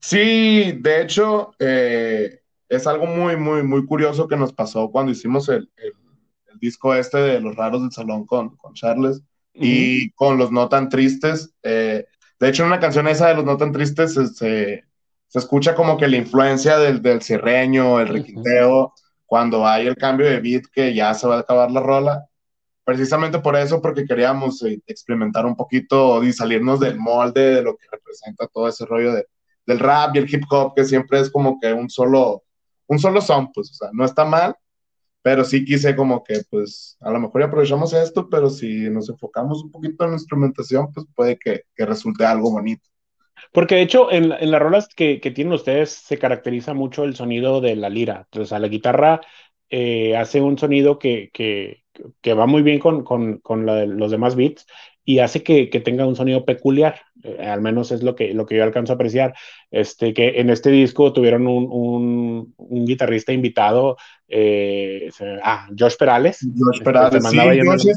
Sí, 0.00 0.72
de 0.80 1.02
hecho, 1.02 1.52
eh, 1.58 2.40
es 2.68 2.86
algo 2.86 3.06
muy, 3.06 3.36
muy, 3.36 3.62
muy 3.62 3.86
curioso 3.86 4.28
que 4.28 4.36
nos 4.36 4.52
pasó 4.52 4.90
cuando 4.90 5.12
hicimos 5.12 5.48
el, 5.48 5.70
disco 6.60 6.94
este 6.94 7.18
de 7.18 7.40
Los 7.40 7.56
Raros 7.56 7.82
del 7.82 7.92
Salón 7.92 8.24
con, 8.24 8.56
con 8.56 8.74
Charles 8.74 9.22
y 9.52 10.10
con 10.12 10.38
Los 10.38 10.50
No 10.50 10.68
Tan 10.68 10.88
Tristes. 10.88 11.52
Eh, 11.62 12.06
de 12.38 12.48
hecho, 12.48 12.62
en 12.62 12.68
una 12.68 12.80
canción 12.80 13.06
esa 13.08 13.28
de 13.28 13.34
Los 13.34 13.44
No 13.44 13.56
Tan 13.56 13.72
Tristes 13.72 14.14
se, 14.14 14.26
se 14.28 14.84
escucha 15.38 15.74
como 15.74 15.96
que 15.96 16.08
la 16.08 16.16
influencia 16.16 16.78
del, 16.78 17.02
del 17.02 17.22
cirreño, 17.22 18.00
el 18.00 18.08
requinteo, 18.08 18.94
cuando 19.26 19.66
hay 19.66 19.86
el 19.86 19.96
cambio 19.96 20.28
de 20.28 20.40
beat 20.40 20.64
que 20.72 20.94
ya 20.94 21.14
se 21.14 21.26
va 21.26 21.36
a 21.36 21.40
acabar 21.40 21.70
la 21.70 21.80
rola. 21.80 22.26
Precisamente 22.84 23.38
por 23.38 23.56
eso, 23.56 23.80
porque 23.80 24.04
queríamos 24.04 24.62
eh, 24.62 24.80
experimentar 24.86 25.46
un 25.46 25.56
poquito 25.56 26.22
y 26.22 26.32
salirnos 26.32 26.80
del 26.80 26.98
molde 26.98 27.56
de 27.56 27.62
lo 27.62 27.76
que 27.76 27.86
representa 27.90 28.46
todo 28.46 28.68
ese 28.68 28.84
rollo 28.84 29.12
de, 29.14 29.26
del 29.66 29.78
rap 29.78 30.14
y 30.14 30.18
el 30.18 30.32
hip 30.32 30.44
hop, 30.50 30.74
que 30.74 30.84
siempre 30.84 31.20
es 31.20 31.30
como 31.30 31.58
que 31.58 31.72
un 31.72 31.88
solo, 31.90 32.44
un 32.86 32.98
solo 32.98 33.20
son, 33.20 33.50
pues, 33.52 33.70
o 33.70 33.74
sea, 33.74 33.90
no 33.92 34.04
está 34.04 34.24
mal, 34.24 34.54
pero 35.22 35.44
sí 35.44 35.64
quise 35.64 35.96
como 35.96 36.22
que, 36.22 36.42
pues, 36.50 36.98
a 37.00 37.10
lo 37.10 37.20
mejor 37.20 37.40
ya 37.40 37.46
aprovechamos 37.48 37.92
esto, 37.94 38.28
pero 38.28 38.50
si 38.50 38.90
nos 38.90 39.08
enfocamos 39.08 39.64
un 39.64 39.70
poquito 39.70 40.04
en 40.04 40.10
la 40.10 40.16
instrumentación, 40.16 40.92
pues 40.92 41.06
puede 41.14 41.38
que, 41.38 41.62
que 41.74 41.86
resulte 41.86 42.26
algo 42.26 42.50
bonito. 42.50 42.88
Porque 43.52 43.76
de 43.76 43.82
hecho, 43.82 44.10
en, 44.10 44.32
en 44.32 44.50
las 44.50 44.60
rolas 44.60 44.88
que, 44.88 45.20
que, 45.20 45.30
tienen 45.30 45.54
ustedes 45.54 45.90
se 45.90 46.18
caracteriza 46.18 46.74
mucho 46.74 47.04
el 47.04 47.14
sonido 47.14 47.60
de 47.60 47.76
la 47.76 47.88
lira. 47.88 48.26
Entonces, 48.30 48.58
la 48.58 48.68
guitarra 48.68 49.20
eh, 49.70 50.16
hace 50.16 50.40
un 50.40 50.58
sonido 50.58 50.98
que, 50.98 51.30
que, 51.32 51.82
que, 52.20 52.34
va 52.34 52.46
muy 52.46 52.62
bien 52.62 52.78
con, 52.78 53.04
con, 53.04 53.38
con 53.38 53.66
los 53.66 54.10
demás 54.10 54.36
beats 54.36 54.66
y 55.04 55.18
hace 55.18 55.42
que, 55.42 55.66
tenga 55.84 56.06
un 56.06 56.16
sonido 56.16 56.44
peculiar. 56.44 57.00
Eh, 57.22 57.38
al 57.46 57.60
menos 57.60 57.92
es 57.92 58.02
lo 58.02 58.14
que, 58.14 58.32
lo 58.34 58.46
que 58.46 58.56
yo 58.56 58.64
alcanzo 58.64 58.92
a 58.92 58.94
apreciar. 58.94 59.34
Este, 59.70 60.14
que 60.14 60.40
en 60.40 60.50
este 60.50 60.70
disco 60.70 61.12
tuvieron 61.12 61.46
un, 61.46 61.68
un, 61.70 62.54
un 62.56 62.86
guitarrista 62.86 63.32
invitado, 63.32 63.96
eh, 64.28 65.10
ah, 65.42 65.68
Josh 65.78 65.96
Perales. 65.96 66.38
Josh 66.40 66.78
este, 66.78 66.84
Perales, 66.84 67.24
sí, 67.82 67.90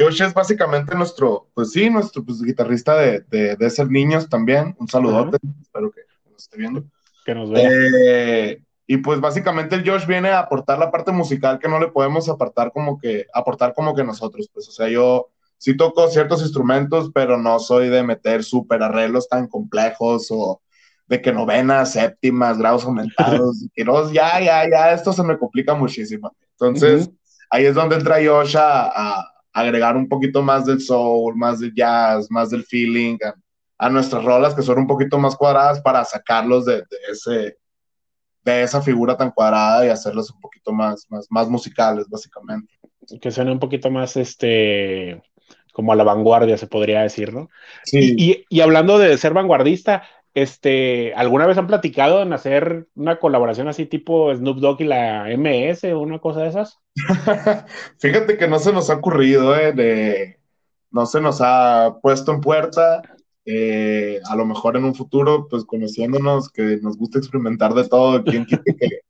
Josh 0.00 0.22
es 0.22 0.32
básicamente 0.32 0.94
nuestro, 0.94 1.48
pues 1.52 1.72
sí, 1.72 1.90
nuestro 1.90 2.24
pues, 2.24 2.40
guitarrista 2.40 2.96
de, 2.96 3.20
de, 3.28 3.70
ser 3.70 3.90
niños 3.90 4.28
también. 4.30 4.74
Un 4.78 4.88
saludote, 4.88 5.36
espero 5.60 5.90
que 5.90 6.00
nos 6.30 6.42
esté 6.42 6.56
viendo. 6.56 6.84
Que 7.24 7.34
nos 7.34 7.50
vea. 7.50 7.68
Eh, 7.70 8.62
y 8.86 8.96
pues 8.96 9.20
básicamente 9.20 9.76
el 9.76 9.88
Josh 9.88 10.06
viene 10.06 10.30
a 10.30 10.40
aportar 10.40 10.78
la 10.78 10.90
parte 10.90 11.12
musical 11.12 11.58
que 11.58 11.68
no 11.68 11.78
le 11.78 11.88
podemos 11.88 12.28
apartar 12.30 12.72
como 12.72 12.98
que, 12.98 13.26
aportar 13.34 13.74
como 13.74 13.94
que 13.94 14.02
nosotros. 14.02 14.48
Pues, 14.52 14.68
o 14.68 14.72
sea, 14.72 14.88
yo 14.88 15.28
sí 15.58 15.76
toco 15.76 16.08
ciertos 16.08 16.40
instrumentos, 16.40 17.10
pero 17.12 17.36
no 17.36 17.58
soy 17.58 17.90
de 17.90 18.02
meter 18.02 18.42
súper 18.42 18.82
arreglos 18.82 19.28
tan 19.28 19.48
complejos 19.48 20.28
o 20.30 20.62
de 21.08 21.20
que 21.20 21.32
novenas, 21.32 21.92
séptimas, 21.92 22.56
grados 22.56 22.84
aumentados, 22.84 23.62
y 23.74 23.84
ya, 24.14 24.40
ya, 24.40 24.70
ya, 24.70 24.92
esto 24.92 25.12
se 25.12 25.24
me 25.24 25.36
complica 25.36 25.74
muchísimo. 25.74 26.34
Entonces, 26.52 27.10
ahí 27.50 27.66
es 27.66 27.74
donde 27.74 27.96
entra 27.96 28.16
Josh 28.24 28.56
a 28.56 29.24
agregar 29.52 29.96
un 29.96 30.08
poquito 30.08 30.42
más 30.42 30.66
del 30.66 30.80
soul, 30.80 31.36
más 31.36 31.60
del 31.60 31.74
jazz, 31.74 32.30
más 32.30 32.50
del 32.50 32.64
feeling 32.64 33.18
a, 33.78 33.88
nuestras 33.88 34.22
rolas 34.24 34.54
que 34.54 34.62
son 34.62 34.78
un 34.78 34.86
poquito 34.86 35.18
más 35.18 35.36
cuadradas 35.36 35.80
para 35.80 36.04
sacarlos 36.04 36.66
de, 36.66 36.84
ese 37.10 37.56
de 38.42 38.62
esa 38.62 38.82
figura 38.82 39.16
tan 39.16 39.30
cuadrada 39.30 39.86
y 39.86 39.88
hacerlos 39.88 40.30
un 40.30 40.40
poquito 40.40 40.72
más, 40.72 41.06
más, 41.08 41.26
más 41.30 41.48
musicales, 41.48 42.06
básicamente. 42.08 42.72
Que 43.20 43.30
suene 43.30 43.52
un 43.52 43.58
poquito 43.58 43.90
más 43.90 44.16
este 44.16 45.22
como 45.72 45.92
a 45.92 45.96
la 45.96 46.04
vanguardia, 46.04 46.58
se 46.58 46.66
podría 46.66 47.02
decir, 47.02 47.32
¿no? 47.32 47.48
Sí. 47.84 48.14
Y, 48.18 48.44
y, 48.48 48.60
hablando 48.60 48.98
de 48.98 49.16
ser 49.16 49.32
vanguardista, 49.32 50.02
este, 50.34 51.12
¿alguna 51.14 51.46
vez 51.46 51.58
han 51.58 51.66
platicado 51.66 52.22
en 52.22 52.32
hacer 52.32 52.88
una 52.94 53.18
colaboración 53.18 53.68
así 53.68 53.86
tipo 53.86 54.34
Snoop 54.34 54.58
Dogg 54.58 54.82
y 54.82 54.84
la 54.84 55.26
MS 55.36 55.84
o 55.92 56.00
una 56.00 56.18
cosa 56.18 56.42
de 56.42 56.48
esas? 56.48 56.78
Fíjate 57.98 58.36
que 58.36 58.48
no 58.48 58.58
se 58.58 58.72
nos 58.72 58.90
ha 58.90 58.94
ocurrido, 58.94 59.56
¿eh? 59.56 60.38
no 60.90 61.06
se 61.06 61.20
nos 61.20 61.40
ha 61.40 61.98
puesto 62.00 62.32
en 62.32 62.40
puerta. 62.40 63.02
Eh, 63.44 64.20
a 64.28 64.36
lo 64.36 64.44
mejor 64.44 64.76
en 64.76 64.84
un 64.84 64.94
futuro, 64.94 65.48
pues 65.48 65.64
conociéndonos, 65.64 66.50
que 66.50 66.78
nos 66.82 66.96
gusta 66.96 67.18
experimentar 67.18 67.74
de 67.74 67.88
todo, 67.88 68.22
quien 68.22 68.44
quiere 68.44 68.62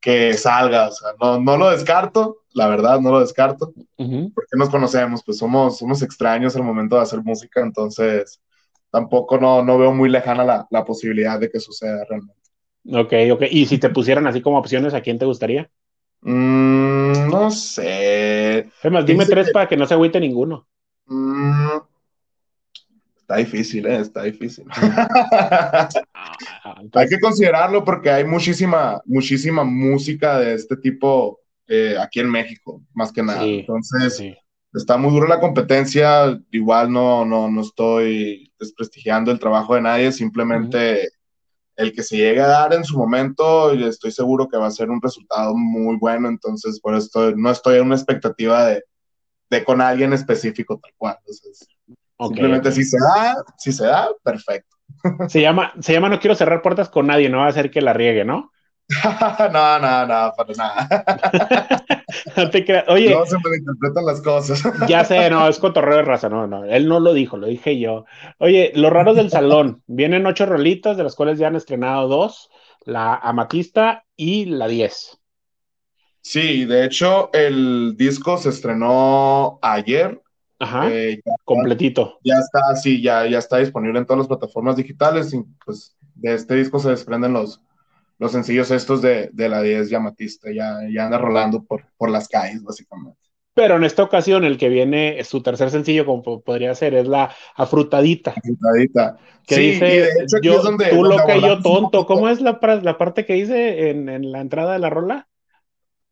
que, 0.00 0.34
salga, 0.34 0.88
o 0.88 0.92
sea, 0.92 1.10
no, 1.20 1.40
no 1.40 1.56
lo 1.56 1.70
descarto, 1.70 2.38
la 2.52 2.66
verdad, 2.66 3.00
no 3.00 3.12
lo 3.12 3.20
descarto, 3.20 3.72
porque 3.96 4.56
nos 4.56 4.68
conocemos, 4.68 5.22
pues 5.24 5.38
somos, 5.38 5.78
somos 5.78 6.02
extraños 6.02 6.56
al 6.56 6.64
momento 6.64 6.96
de 6.96 7.02
hacer 7.02 7.22
música, 7.22 7.62
entonces 7.62 8.40
tampoco 8.92 9.38
no, 9.38 9.64
no 9.64 9.78
veo 9.78 9.92
muy 9.92 10.10
lejana 10.10 10.44
la, 10.44 10.66
la, 10.70 10.84
posibilidad 10.84 11.40
de 11.40 11.50
que 11.50 11.58
suceda 11.58 12.04
realmente. 12.08 12.40
Ok, 12.84 13.12
ok. 13.32 13.42
¿Y 13.50 13.66
si 13.66 13.78
te 13.78 13.88
pusieran 13.88 14.26
así 14.26 14.42
como 14.42 14.58
opciones, 14.58 14.92
a 14.92 15.00
quién 15.00 15.18
te 15.18 15.24
gustaría? 15.24 15.70
Mm, 16.20 17.30
no 17.30 17.50
sé. 17.50 18.68
Además, 18.80 19.06
dime 19.06 19.24
tres 19.24 19.50
para 19.50 19.66
que 19.66 19.78
no 19.78 19.86
se 19.86 19.94
agüite 19.94 20.20
ninguno. 20.20 20.68
Mm, 21.06 21.78
está 23.16 23.36
difícil, 23.36 23.86
¿eh? 23.86 24.00
Está 24.00 24.24
difícil. 24.24 24.66
Ah, 24.70 25.88
hay 26.92 27.08
que 27.08 27.18
considerarlo 27.18 27.82
porque 27.84 28.10
hay 28.10 28.24
muchísima, 28.24 29.00
muchísima 29.06 29.64
música 29.64 30.38
de 30.38 30.54
este 30.54 30.76
tipo 30.76 31.40
eh, 31.66 31.96
aquí 31.98 32.20
en 32.20 32.30
México, 32.30 32.82
más 32.92 33.10
que 33.10 33.22
nada. 33.22 33.42
Entonces, 33.42 34.16
sí 34.18 34.36
está 34.72 34.96
muy 34.96 35.12
dura 35.12 35.28
la 35.28 35.40
competencia, 35.40 36.40
igual 36.50 36.92
no, 36.92 37.24
no, 37.24 37.50
no 37.50 37.60
estoy 37.60 38.52
desprestigiando 38.58 39.30
el 39.30 39.38
trabajo 39.38 39.74
de 39.74 39.82
nadie, 39.82 40.12
simplemente 40.12 41.10
el 41.76 41.92
que 41.92 42.02
se 42.02 42.16
llegue 42.16 42.40
a 42.40 42.46
dar 42.46 42.74
en 42.74 42.84
su 42.84 42.96
momento, 42.96 43.72
estoy 43.72 44.12
seguro 44.12 44.48
que 44.48 44.56
va 44.56 44.66
a 44.66 44.70
ser 44.70 44.90
un 44.90 45.00
resultado 45.00 45.54
muy 45.54 45.96
bueno, 45.96 46.28
entonces 46.28 46.80
por 46.80 46.94
esto 46.94 47.34
no 47.36 47.50
estoy 47.50 47.78
en 47.78 47.86
una 47.86 47.96
expectativa 47.96 48.66
de, 48.66 48.84
de 49.50 49.64
con 49.64 49.80
alguien 49.80 50.12
específico 50.12 50.78
tal 50.78 50.92
cual. 50.96 51.16
Entonces, 51.20 51.68
simplemente 52.18 52.72
si 52.72 52.84
se 52.84 52.98
da, 52.98 53.36
si 53.58 53.72
se 53.72 53.86
da, 53.86 54.08
perfecto. 54.22 54.76
Se 55.28 55.40
llama, 55.40 55.72
se 55.80 55.92
llama 55.92 56.08
No 56.08 56.20
quiero 56.20 56.34
cerrar 56.34 56.62
puertas 56.62 56.88
con 56.88 57.06
nadie, 57.06 57.28
no 57.28 57.38
va 57.38 57.46
a 57.46 57.48
hacer 57.48 57.70
que 57.70 57.80
la 57.80 57.92
riegue, 57.92 58.24
¿no? 58.24 58.52
no, 59.52 59.78
no, 59.78 60.06
no, 60.06 60.32
para 60.36 60.54
nada. 60.56 61.84
no 62.36 62.50
te 62.50 62.64
creas. 62.64 62.84
Oye. 62.88 63.10
No 63.10 63.24
se 63.26 63.38
malinterpretan 63.38 64.04
las 64.04 64.20
cosas. 64.20 64.62
ya 64.88 65.04
sé, 65.04 65.30
no, 65.30 65.48
es 65.48 65.58
cotorreo 65.58 65.98
de 65.98 66.02
raza, 66.02 66.28
no, 66.28 66.46
no. 66.46 66.64
Él 66.64 66.88
no 66.88 67.00
lo 67.00 67.12
dijo, 67.12 67.36
lo 67.36 67.46
dije 67.46 67.78
yo. 67.78 68.04
Oye, 68.38 68.72
los 68.74 68.92
raros 68.92 69.16
del 69.16 69.30
salón. 69.30 69.82
Vienen 69.86 70.26
ocho 70.26 70.46
rolitas, 70.46 70.96
de 70.96 71.04
las 71.04 71.14
cuales 71.14 71.38
ya 71.38 71.48
han 71.48 71.56
estrenado 71.56 72.08
dos: 72.08 72.50
la 72.84 73.14
Amatista 73.14 74.04
y 74.16 74.46
la 74.46 74.68
10. 74.68 75.18
Sí, 76.20 76.64
de 76.64 76.84
hecho, 76.84 77.30
el 77.32 77.96
disco 77.96 78.38
se 78.38 78.50
estrenó 78.50 79.58
ayer. 79.62 80.20
Ajá. 80.58 80.88
Eh, 80.88 81.20
completito. 81.44 82.20
Ya 82.22 82.36
está, 82.36 82.76
sí, 82.76 83.02
ya, 83.02 83.26
ya 83.26 83.38
está 83.38 83.58
disponible 83.58 83.98
en 83.98 84.06
todas 84.06 84.18
las 84.18 84.28
plataformas 84.28 84.76
digitales. 84.76 85.34
Y 85.34 85.42
pues 85.64 85.96
de 86.14 86.34
este 86.34 86.54
disco 86.54 86.78
se 86.78 86.90
desprenden 86.90 87.32
los, 87.32 87.60
los 88.22 88.30
sencillos 88.30 88.70
estos 88.70 89.02
de, 89.02 89.30
de 89.32 89.48
la 89.48 89.60
10 89.60 89.90
llamatista. 89.90 90.52
Ya, 90.52 90.78
ya 90.88 91.06
anda 91.06 91.18
rolando 91.18 91.64
por, 91.64 91.84
por 91.96 92.08
las 92.08 92.28
calles, 92.28 92.62
básicamente. 92.62 93.18
Pero 93.52 93.74
en 93.74 93.82
esta 93.82 94.04
ocasión, 94.04 94.44
el 94.44 94.58
que 94.58 94.68
viene, 94.68 95.22
su 95.24 95.42
tercer 95.42 95.70
sencillo, 95.70 96.06
como 96.06 96.40
podría 96.40 96.72
ser, 96.76 96.94
es 96.94 97.08
la 97.08 97.34
Afrutadita. 97.56 98.30
Afrutadita. 98.30 99.18
Que 99.44 99.56
dice, 99.56 100.08
yo, 100.40 100.62
tú 100.88 101.02
loca 101.02 101.36
y 101.36 101.40
yo 101.40 101.60
tonto. 101.60 102.06
¿Cómo 102.06 102.28
es 102.28 102.40
la, 102.40 102.60
la 102.82 102.96
parte 102.96 103.26
que 103.26 103.34
dice 103.34 103.90
en, 103.90 104.08
en 104.08 104.30
la 104.30 104.40
entrada 104.40 104.74
de 104.74 104.78
la 104.78 104.88
rola? 104.88 105.28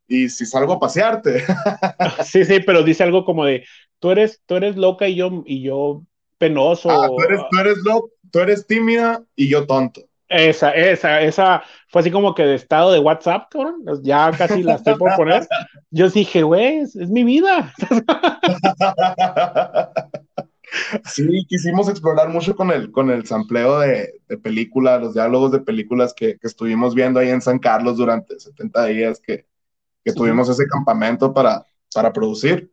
y 0.08 0.28
si 0.28 0.44
salgo 0.44 0.72
a 0.72 0.80
pasearte. 0.80 1.44
sí, 2.24 2.44
sí, 2.44 2.58
pero 2.66 2.82
dice 2.82 3.04
algo 3.04 3.24
como 3.24 3.44
de, 3.44 3.64
tú 4.00 4.10
eres, 4.10 4.42
tú 4.44 4.56
eres 4.56 4.76
loca 4.76 5.06
y 5.08 5.14
yo, 5.14 5.44
y 5.46 5.62
yo 5.62 6.02
penoso. 6.36 6.90
Ah, 6.90 7.06
tú 7.06 7.22
eres, 7.22 7.40
tú 7.48 7.58
eres, 7.58 7.78
tú 8.32 8.38
eres 8.40 8.66
tímida 8.66 9.24
y 9.36 9.48
yo 9.48 9.66
tonto. 9.66 10.09
Esa, 10.30 10.70
esa, 10.70 11.20
esa 11.20 11.64
fue 11.88 12.02
así 12.02 12.10
como 12.12 12.36
que 12.36 12.44
de 12.44 12.54
estado 12.54 12.92
de 12.92 13.00
WhatsApp, 13.00 13.48
cabrón. 13.50 13.84
Ya 14.02 14.30
casi 14.30 14.62
la 14.62 14.76
estoy 14.76 14.94
por 14.94 15.16
poner. 15.16 15.46
Yo 15.90 16.08
dije, 16.08 16.44
güey, 16.44 16.78
es, 16.78 16.94
mi 16.94 17.24
vida. 17.24 17.74
Sí, 21.04 21.44
quisimos 21.48 21.88
explorar 21.88 22.28
mucho 22.28 22.54
con 22.54 22.70
el, 22.70 22.92
con 22.92 23.10
el 23.10 23.26
sampleo 23.26 23.80
de, 23.80 24.20
de 24.28 24.38
películas, 24.38 25.00
los 25.00 25.14
diálogos 25.14 25.50
de 25.50 25.58
películas 25.58 26.14
que, 26.14 26.38
que, 26.38 26.46
estuvimos 26.46 26.94
viendo 26.94 27.18
ahí 27.18 27.28
en 27.28 27.40
San 27.40 27.58
Carlos 27.58 27.96
durante 27.96 28.38
70 28.38 28.84
días, 28.84 29.20
que, 29.20 29.46
que 30.04 30.12
tuvimos 30.12 30.48
ese 30.48 30.68
campamento 30.68 31.34
para, 31.34 31.66
para 31.92 32.12
producir. 32.12 32.70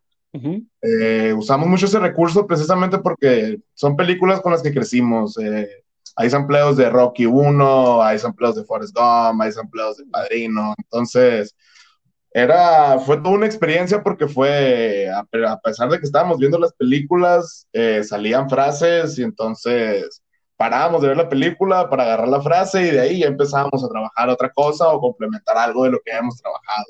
Eh, 0.82 1.34
usamos 1.36 1.68
mucho 1.68 1.88
ese 1.88 1.98
recurso 1.98 2.46
precisamente 2.46 3.00
porque 3.00 3.62
son 3.74 3.96
películas 3.96 4.42
con 4.42 4.52
las 4.52 4.62
que 4.62 4.72
crecimos. 4.72 5.36
Eh, 5.40 5.68
hay 6.16 6.30
sampleos 6.30 6.78
de 6.78 6.90
Rocky 6.90 7.26
1, 7.26 8.04
hay 8.04 8.20
sampleos 8.20 8.56
de 8.56 8.64
Forrest 8.64 8.96
Gump, 8.96 9.42
hay 9.42 9.52
sampleos 9.52 9.98
de 9.98 10.06
Padrino. 10.06 10.74
Entonces, 10.78 11.56
era, 12.32 13.00
fue 13.00 13.18
toda 13.18 13.36
una 13.36 13.46
experiencia 13.46 14.04
porque 14.04 14.28
fue, 14.28 15.10
a, 15.10 15.24
pesar 15.58 15.90
de 15.90 16.00
que 16.00 16.06
estábamos 16.06 16.38
viendo 16.38 16.60
las 16.60 16.74
películas, 16.74 17.68
eh, 17.74 18.04
salían 18.04 18.50
frases 18.50 19.18
y 19.18 19.24
entonces 19.24 20.22
parábamos 20.58 21.02
de 21.02 21.10
ver 21.10 21.18
la 21.18 21.30
película 21.30 21.90
para 21.90 22.04
agarrar 22.04 22.28
la 22.28 22.42
frase 22.42 22.88
y 22.88 22.92
de 22.92 23.00
ahí 23.00 23.20
ya 23.20 23.28
empezábamos 23.28 23.84
a 23.84 23.90
trabajar 23.90 24.30
otra 24.30 24.52
cosa 24.52 24.88
o 24.90 25.00
complementar 25.00 25.58
algo 25.58 25.84
de 25.84 25.92
lo 25.92 26.00
que 26.04 26.12
habíamos 26.12 26.38
trabajado. 26.42 26.86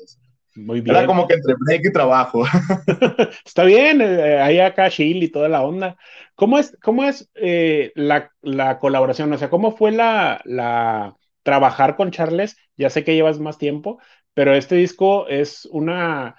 Muy 0.58 0.80
bien. 0.80 0.96
Era 0.96 1.06
como 1.06 1.28
que 1.28 1.34
entre 1.34 1.54
break 1.54 1.86
y 1.86 1.92
trabajo. 1.92 2.44
Está 3.46 3.62
bien, 3.62 4.00
eh, 4.00 4.40
ahí 4.40 4.58
acá 4.58 4.90
chill 4.90 5.22
y 5.22 5.28
toda 5.28 5.48
la 5.48 5.62
onda. 5.62 5.96
¿Cómo 6.34 6.58
es, 6.58 6.76
cómo 6.82 7.04
es 7.04 7.30
eh, 7.36 7.92
la, 7.94 8.32
la, 8.42 8.78
colaboración? 8.78 9.32
O 9.32 9.38
sea, 9.38 9.50
¿cómo 9.50 9.76
fue 9.76 9.92
la, 9.92 10.40
la 10.44 11.16
trabajar 11.44 11.94
con 11.94 12.10
Charles? 12.10 12.56
Ya 12.76 12.90
sé 12.90 13.04
que 13.04 13.14
llevas 13.14 13.38
más 13.38 13.56
tiempo, 13.58 14.00
pero 14.34 14.52
este 14.54 14.74
disco 14.74 15.28
es 15.28 15.64
una, 15.66 16.36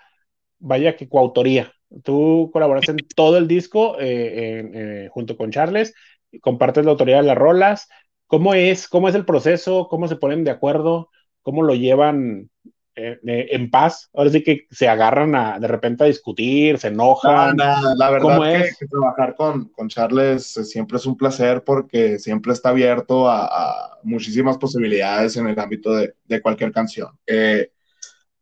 vaya 0.59 0.97
que 0.97 1.07
coautoría. 1.07 1.71
Tú 2.03 2.49
colaboraste 2.51 2.91
en 2.91 2.97
todo 3.15 3.37
el 3.37 3.47
disco 3.47 3.95
eh, 3.99 5.07
junto 5.11 5.37
con 5.37 5.51
Charles, 5.51 5.95
compartes 6.41 6.83
la 6.83 6.91
autoría 6.91 7.17
de 7.17 7.23
las 7.23 7.37
rolas. 7.37 7.87
¿Cómo 8.27 8.53
es, 8.53 8.87
cómo 8.89 9.07
es 9.07 9.15
el 9.15 9.25
proceso? 9.25 9.87
¿Cómo 9.89 10.07
se 10.09 10.17
ponen 10.17 10.43
de 10.43 10.51
acuerdo? 10.51 11.09
¿Cómo 11.41 11.63
lo 11.63 11.73
llevan 11.73 12.49
eh, 12.95 13.17
eh, 13.25 13.47
en 13.51 13.69
paz. 13.69 14.09
Ahora 14.13 14.29
sí 14.29 14.43
que 14.43 14.67
se 14.69 14.87
agarran 14.87 15.33
a, 15.33 15.57
de 15.57 15.67
repente 15.67 16.03
a 16.03 16.07
discutir, 16.07 16.77
se 16.79 16.89
enojan. 16.89 17.55
la 17.55 18.09
verdad 18.09 18.63
que, 18.77 18.87
trabajar 18.87 19.35
con, 19.35 19.69
con 19.69 19.87
Charles 19.87 20.57
eh, 20.57 20.65
siempre 20.65 20.97
es 20.97 21.05
un 21.05 21.15
placer 21.15 21.63
porque 21.63 22.19
siempre 22.19 22.51
está 22.51 22.69
abierto 22.69 23.29
a, 23.29 23.97
muchísimas 24.03 24.57
posibilidades 24.57 25.37
en 25.37 25.47
el 25.47 25.59
ámbito 25.59 25.93
de, 25.93 26.13
de 26.25 26.41
cualquier 26.41 26.71
canción. 26.71 27.09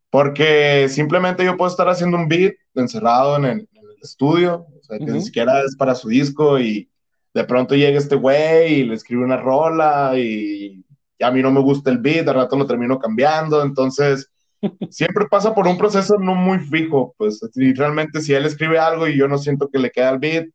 porque 0.09 0.87
simplemente 0.89 1.43
yo 1.43 1.57
puedo 1.57 1.69
estar 1.69 1.89
haciendo 1.89 2.17
un 2.17 2.27
beat 2.27 2.55
encerrado 2.73 3.37
en 3.37 3.45
el, 3.45 3.69
estudio, 4.01 4.67
o 4.79 4.83
sea, 4.83 4.99
que 4.99 5.05
ni 5.05 5.21
siquiera 5.21 5.63
es 5.63 5.75
para 5.75 5.95
su 5.95 6.07
disco 6.07 6.59
y 6.59 6.87
de 7.33 7.43
pronto 7.43 7.75
llega 7.75 7.97
este 7.97 8.15
güey 8.15 8.75
y 8.75 8.83
le 8.83 8.93
escribe 8.93 9.23
una 9.23 9.37
rola 9.37 10.13
y 10.15 10.85
a 11.19 11.31
mí 11.31 11.41
no 11.41 11.51
me 11.51 11.59
gusta 11.59 11.89
el 11.89 11.97
beat, 11.97 12.25
de 12.25 12.33
rato 12.33 12.55
lo 12.55 12.67
termino 12.67 12.99
cambiando, 12.99 13.63
entonces 13.63 14.29
siempre 14.89 15.25
pasa 15.29 15.53
por 15.53 15.67
un 15.67 15.77
proceso 15.77 16.17
no 16.19 16.35
muy 16.35 16.59
fijo, 16.59 17.13
pues 17.17 17.39
y 17.55 17.73
realmente 17.73 18.21
si 18.21 18.33
él 18.33 18.45
escribe 18.45 18.79
algo 18.79 19.07
y 19.07 19.17
yo 19.17 19.27
no 19.27 19.37
siento 19.37 19.69
que 19.69 19.79
le 19.79 19.91
queda 19.91 20.09
el 20.09 20.19
beat, 20.19 20.47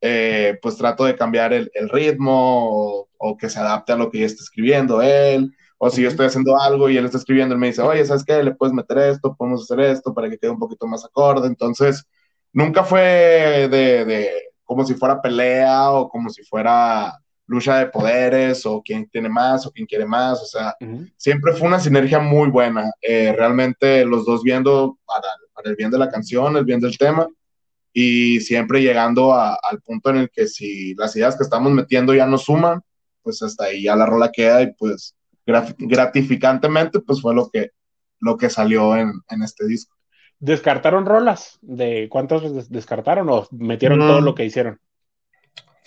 eh, 0.00 0.58
pues 0.62 0.76
trato 0.76 1.04
de 1.04 1.16
cambiar 1.16 1.52
el, 1.52 1.70
el 1.74 1.88
ritmo 1.88 3.06
o, 3.18 3.36
que 3.36 3.48
se 3.50 3.58
adapte 3.58 3.92
a 3.92 3.96
lo 3.96 4.10
que 4.10 4.20
ya 4.20 4.26
está 4.26 4.42
escribiendo 4.42 5.02
él, 5.02 5.52
o 5.78 5.90
si 5.90 6.02
yo 6.02 6.08
estoy 6.08 6.26
haciendo 6.26 6.58
algo 6.60 6.88
y 6.88 6.96
él 6.96 7.04
está 7.04 7.18
escribiendo, 7.18 7.54
él 7.54 7.60
me 7.60 7.68
dice, 7.68 7.82
oye, 7.82 8.04
¿sabes 8.04 8.24
qué? 8.24 8.42
Le 8.42 8.54
puedes 8.54 8.74
meter 8.74 8.98
esto, 8.98 9.34
podemos 9.36 9.62
hacer 9.62 9.80
esto 9.80 10.14
para 10.14 10.30
que 10.30 10.38
quede 10.38 10.50
un 10.52 10.58
poquito 10.58 10.86
más 10.86 11.04
acorde, 11.04 11.46
entonces 11.48 12.04
nunca 12.52 12.84
fue 12.84 13.68
de, 13.70 14.04
de 14.04 14.30
como 14.64 14.84
si 14.84 14.94
fuera 14.94 15.20
pelea 15.22 15.90
o 15.90 16.08
como 16.08 16.30
si 16.30 16.42
fuera 16.44 17.18
lucha 17.48 17.78
de 17.78 17.86
poderes 17.86 18.64
o 18.66 18.82
quién 18.84 19.08
tiene 19.08 19.28
más 19.28 19.66
o 19.66 19.72
quién 19.72 19.86
quiere 19.86 20.04
más, 20.04 20.40
o 20.42 20.46
sea, 20.46 20.76
siempre 21.16 21.54
fue 21.54 21.66
una 21.66 21.80
sinergia 21.80 22.18
muy 22.18 22.50
buena, 22.50 22.92
eh, 23.00 23.32
realmente 23.34 24.04
los 24.04 24.26
dos 24.26 24.42
viendo 24.42 24.98
para, 25.04 25.28
el 25.64 25.74
bien 25.74 25.90
de 25.90 25.98
la 25.98 26.10
canción, 26.10 26.56
el 26.56 26.64
bien 26.64 26.78
del 26.78 26.96
tema 26.96 27.26
y 27.92 28.38
siempre 28.40 28.82
llegando 28.82 29.34
al 29.34 29.80
punto 29.82 30.10
en 30.10 30.18
el 30.18 30.30
que 30.30 30.46
si 30.46 30.94
las 30.94 31.16
ideas 31.16 31.36
que 31.36 31.42
estamos 31.42 31.72
metiendo 31.72 32.14
ya 32.14 32.26
no 32.26 32.38
suman, 32.38 32.80
pues 33.22 33.42
hasta 33.42 33.64
ahí 33.64 33.82
ya 33.84 33.96
la 33.96 34.06
rola 34.06 34.30
queda 34.30 34.62
y 34.62 34.72
pues 34.74 35.16
gratificantemente 35.44 37.00
pues 37.00 37.20
fue 37.20 37.34
lo 37.34 37.48
que, 37.50 37.70
lo 38.20 38.36
que 38.36 38.50
salió 38.50 38.94
en, 38.94 39.12
en 39.30 39.42
este 39.42 39.66
disco. 39.66 39.96
¿Descartaron 40.38 41.06
rolas? 41.06 41.58
¿De 41.62 42.08
cuántas 42.08 42.70
descartaron 42.70 43.28
o 43.30 43.48
metieron 43.50 43.98
todo 43.98 44.20
lo 44.20 44.34
que 44.34 44.44
hicieron? 44.44 44.78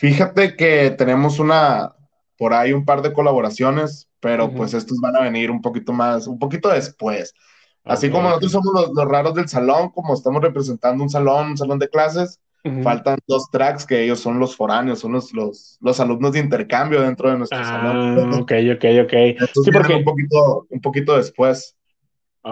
Fíjate 0.02 0.56
que 0.56 0.90
tenemos 0.98 1.38
una, 1.38 1.94
por 2.36 2.56
ahí 2.56 2.74
un 2.74 2.86
par 2.86 3.04
de 3.04 3.14
colaboraciones, 3.14 4.10
pero 4.20 4.52
pues 4.52 4.74
estos 4.74 4.98
van 5.00 5.16
a 5.16 5.22
venir 5.22 5.52
un 5.52 5.62
poquito 5.62 5.94
más, 5.94 6.26
un 6.26 6.40
poquito 6.40 6.70
después. 6.70 7.36
Así 7.84 8.10
como 8.10 8.24
nosotros 8.24 8.52
somos 8.52 8.90
los, 8.96 9.08
raros 9.08 9.36
del 9.36 9.48
salón, 9.48 9.92
como 9.92 10.16
estamos 10.16 10.42
representando 10.42 11.04
un 11.04 11.10
salón, 11.12 11.52
un 11.52 11.58
salón 11.58 11.78
de 11.78 11.88
clases, 11.88 12.40
faltan 12.82 13.20
dos 13.28 13.52
tracks 13.52 13.86
que 13.86 14.04
ellos 14.04 14.20
son 14.20 14.40
los 14.40 14.56
foráneos, 14.56 14.98
son 14.98 15.12
los, 15.12 15.32
los, 15.34 16.00
alumnos 16.00 16.32
de 16.32 16.40
intercambio 16.40 17.00
dentro 17.04 17.30
de 17.30 17.38
nuestro 17.38 17.64
salón. 17.64 18.34
Ah, 18.34 18.40
ok, 18.40 18.54
ok, 18.74 18.86
ok. 19.04 19.50
sí, 19.64 19.72
porque... 19.72 19.94
un, 19.94 20.04
poquito, 20.04 20.66
un 20.68 20.82
poquito 20.82 21.16
después. 21.16 21.78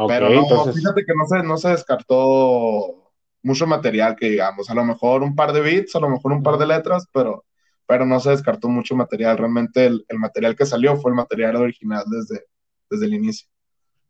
pero 0.08 0.30
no, 0.30 0.72
fíjate 0.72 1.04
que 1.04 1.16
no 1.16 1.26
se, 1.26 1.42
no 1.42 1.58
se 1.58 1.70
descartó 1.70 3.09
mucho 3.42 3.68
material 3.68 4.16
que 4.16 4.30
digamos, 4.30 4.70
a 4.70 4.74
lo 4.74 4.84
mejor 4.84 5.24
un 5.24 5.36
par 5.36 5.54
de 5.54 5.62
beats, 5.62 5.96
a 5.96 6.00
lo 6.00 6.10
mejor 6.10 6.32
un 6.32 6.44
par 6.44 6.58
de 6.58 6.68
letras, 6.68 7.08
pero, 7.14 7.46
pero 7.86 8.06
no 8.06 8.20
se 8.20 8.32
descartó 8.32 8.70
mucho 8.70 8.96
material. 8.96 9.38
Realmente 9.38 9.86
el, 9.86 10.06
material 10.18 10.56
que 10.56 10.66
salió 10.66 10.98
fue 10.98 11.12
el 11.12 11.16
material 11.16 11.56
original 11.58 12.04
desde, 12.10 12.46
desde 12.90 13.06
el 13.06 13.14
inicio. 13.14 13.48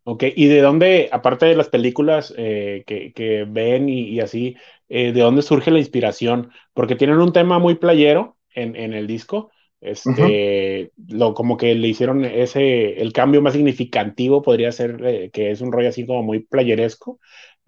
Ok, 0.04 0.24
¿y 0.34 0.46
de 0.48 0.62
dónde, 0.62 1.08
aparte 1.12 1.46
de 1.46 1.54
las 1.54 1.68
películas 1.68 2.32
eh, 2.36 2.84
que, 2.86 3.46
ven 3.48 3.88
y, 3.88 4.18
así, 4.20 4.56
eh, 4.88 5.12
de 5.12 5.20
dónde 5.20 5.42
surge 5.42 5.70
la 5.70 5.78
inspiración? 5.78 6.50
Porque 6.72 6.96
tienen 6.96 7.18
un 7.18 7.32
tema 7.32 7.58
muy 7.58 7.74
playero 7.74 8.36
en, 8.54 8.74
el 8.74 9.06
disco, 9.06 9.50
este, 9.80 10.92
lo, 11.08 11.32
como 11.32 11.56
que 11.56 11.74
le 11.74 11.88
hicieron 11.88 12.24
ese, 12.24 13.00
el 13.00 13.12
cambio 13.12 13.40
más 13.40 13.54
significativo 13.54 14.42
podría 14.42 14.72
ser 14.72 15.00
eh, 15.02 15.30
que 15.32 15.50
es 15.50 15.62
un 15.62 15.72
rollo 15.72 15.88
así 15.88 16.04
como 16.04 16.22
muy 16.22 16.40
playeresco, 16.40 17.18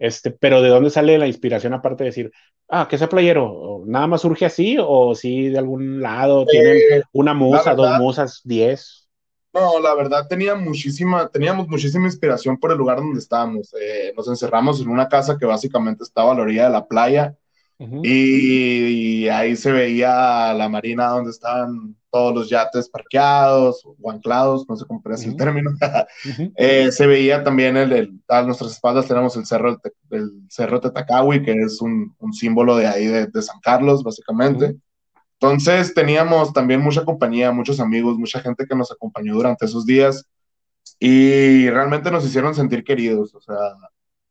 este, 0.03 0.31
pero 0.31 0.61
¿de 0.61 0.67
dónde 0.67 0.89
sale 0.89 1.17
la 1.17 1.27
inspiración 1.27 1.73
aparte 1.73 2.03
de 2.03 2.09
decir, 2.09 2.31
ah, 2.67 2.89
que 2.89 2.97
sea 2.97 3.07
playero? 3.07 3.83
¿Nada 3.85 4.05
más 4.05 4.19
surge 4.19 4.45
así 4.45 4.75
o 4.77 5.15
si 5.15 5.47
de 5.47 5.57
algún 5.57 6.01
lado 6.01 6.45
tienen 6.45 6.75
eh, 6.75 7.03
una 7.13 7.33
musa, 7.33 7.73
dos 7.73 7.97
musas, 7.99 8.41
diez? 8.43 9.07
No, 9.53 9.79
la 9.79 9.95
verdad 9.95 10.27
tenía 10.27 10.55
muchísima, 10.55 11.29
teníamos 11.29 11.69
muchísima 11.69 12.07
inspiración 12.07 12.59
por 12.59 12.73
el 12.73 12.79
lugar 12.79 12.97
donde 12.97 13.19
estábamos. 13.19 13.73
Eh, 13.79 14.11
nos 14.17 14.27
encerramos 14.27 14.81
en 14.81 14.89
una 14.89 15.07
casa 15.07 15.37
que 15.39 15.45
básicamente 15.45 16.03
estaba 16.03 16.33
a 16.33 16.35
la 16.35 16.41
orilla 16.41 16.65
de 16.65 16.71
la 16.71 16.85
playa 16.85 17.37
y, 18.03 19.29
ahí 19.29 19.55
se 19.55 19.71
veía 19.71 20.53
la 20.53 20.67
marina 20.67 21.07
donde 21.07 21.31
estaban 21.31 21.95
todos 22.13 22.35
los 22.35 22.47
yates 22.47 22.89
parqueados 22.89 23.83
o 23.83 24.11
anclados, 24.11 24.69
no 24.69 24.75
sé 24.75 24.85
cómo 24.85 25.01
es 25.11 25.25
el 25.25 25.35
término. 25.35 25.71
Eh, 26.55 26.91
se 26.91 27.07
veía 27.07 27.43
también 27.43 27.75
el, 27.75 28.21
a 28.27 28.43
nuestras 28.43 28.71
espaldas 28.71 29.07
tenemos 29.07 29.35
el 29.35 29.45
cerro, 29.45 29.81
el 30.11 30.31
cerro 30.47 30.79
Tetacawi, 30.79 31.43
que 31.43 31.53
es 31.53 31.81
un, 31.81 32.15
un 32.19 32.33
símbolo 32.33 32.77
de 32.77 32.85
ahí 32.85 33.07
de, 33.07 33.25
de 33.25 33.41
San 33.41 33.59
Carlos, 33.61 34.03
básicamente. 34.03 34.75
Entonces 35.39 35.93
teníamos 35.93 36.53
también 36.53 36.81
mucha 36.81 37.03
compañía, 37.03 37.51
muchos 37.51 37.79
amigos, 37.79 38.17
mucha 38.17 38.39
gente 38.39 38.65
que 38.67 38.75
nos 38.75 38.91
acompañó 38.91 39.33
durante 39.33 39.65
esos 39.65 39.85
días 39.85 40.23
y 40.99 41.67
realmente 41.69 42.11
nos 42.11 42.25
hicieron 42.25 42.53
sentir 42.53 42.83
queridos, 42.83 43.33
o 43.33 43.41
sea, 43.41 43.55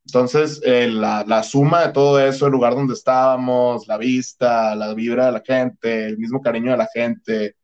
entonces, 0.06 0.60
eh, 0.64 0.88
la, 0.88 1.24
la, 1.26 1.42
suma 1.42 1.86
de 1.86 1.92
todo 1.92 2.18
eso, 2.20 2.46
el 2.46 2.52
lugar 2.52 2.74
donde 2.74 2.94
estábamos, 2.94 3.86
la 3.86 3.96
vista, 3.98 4.74
la 4.74 4.94
vibra 4.94 5.26
de 5.26 5.32
la 5.32 5.42
gente, 5.46 6.06
el 6.06 6.18
mismo 6.18 6.42
cariño 6.42 6.72
de 6.72 6.76
la 6.76 6.88
gente, 6.92 7.56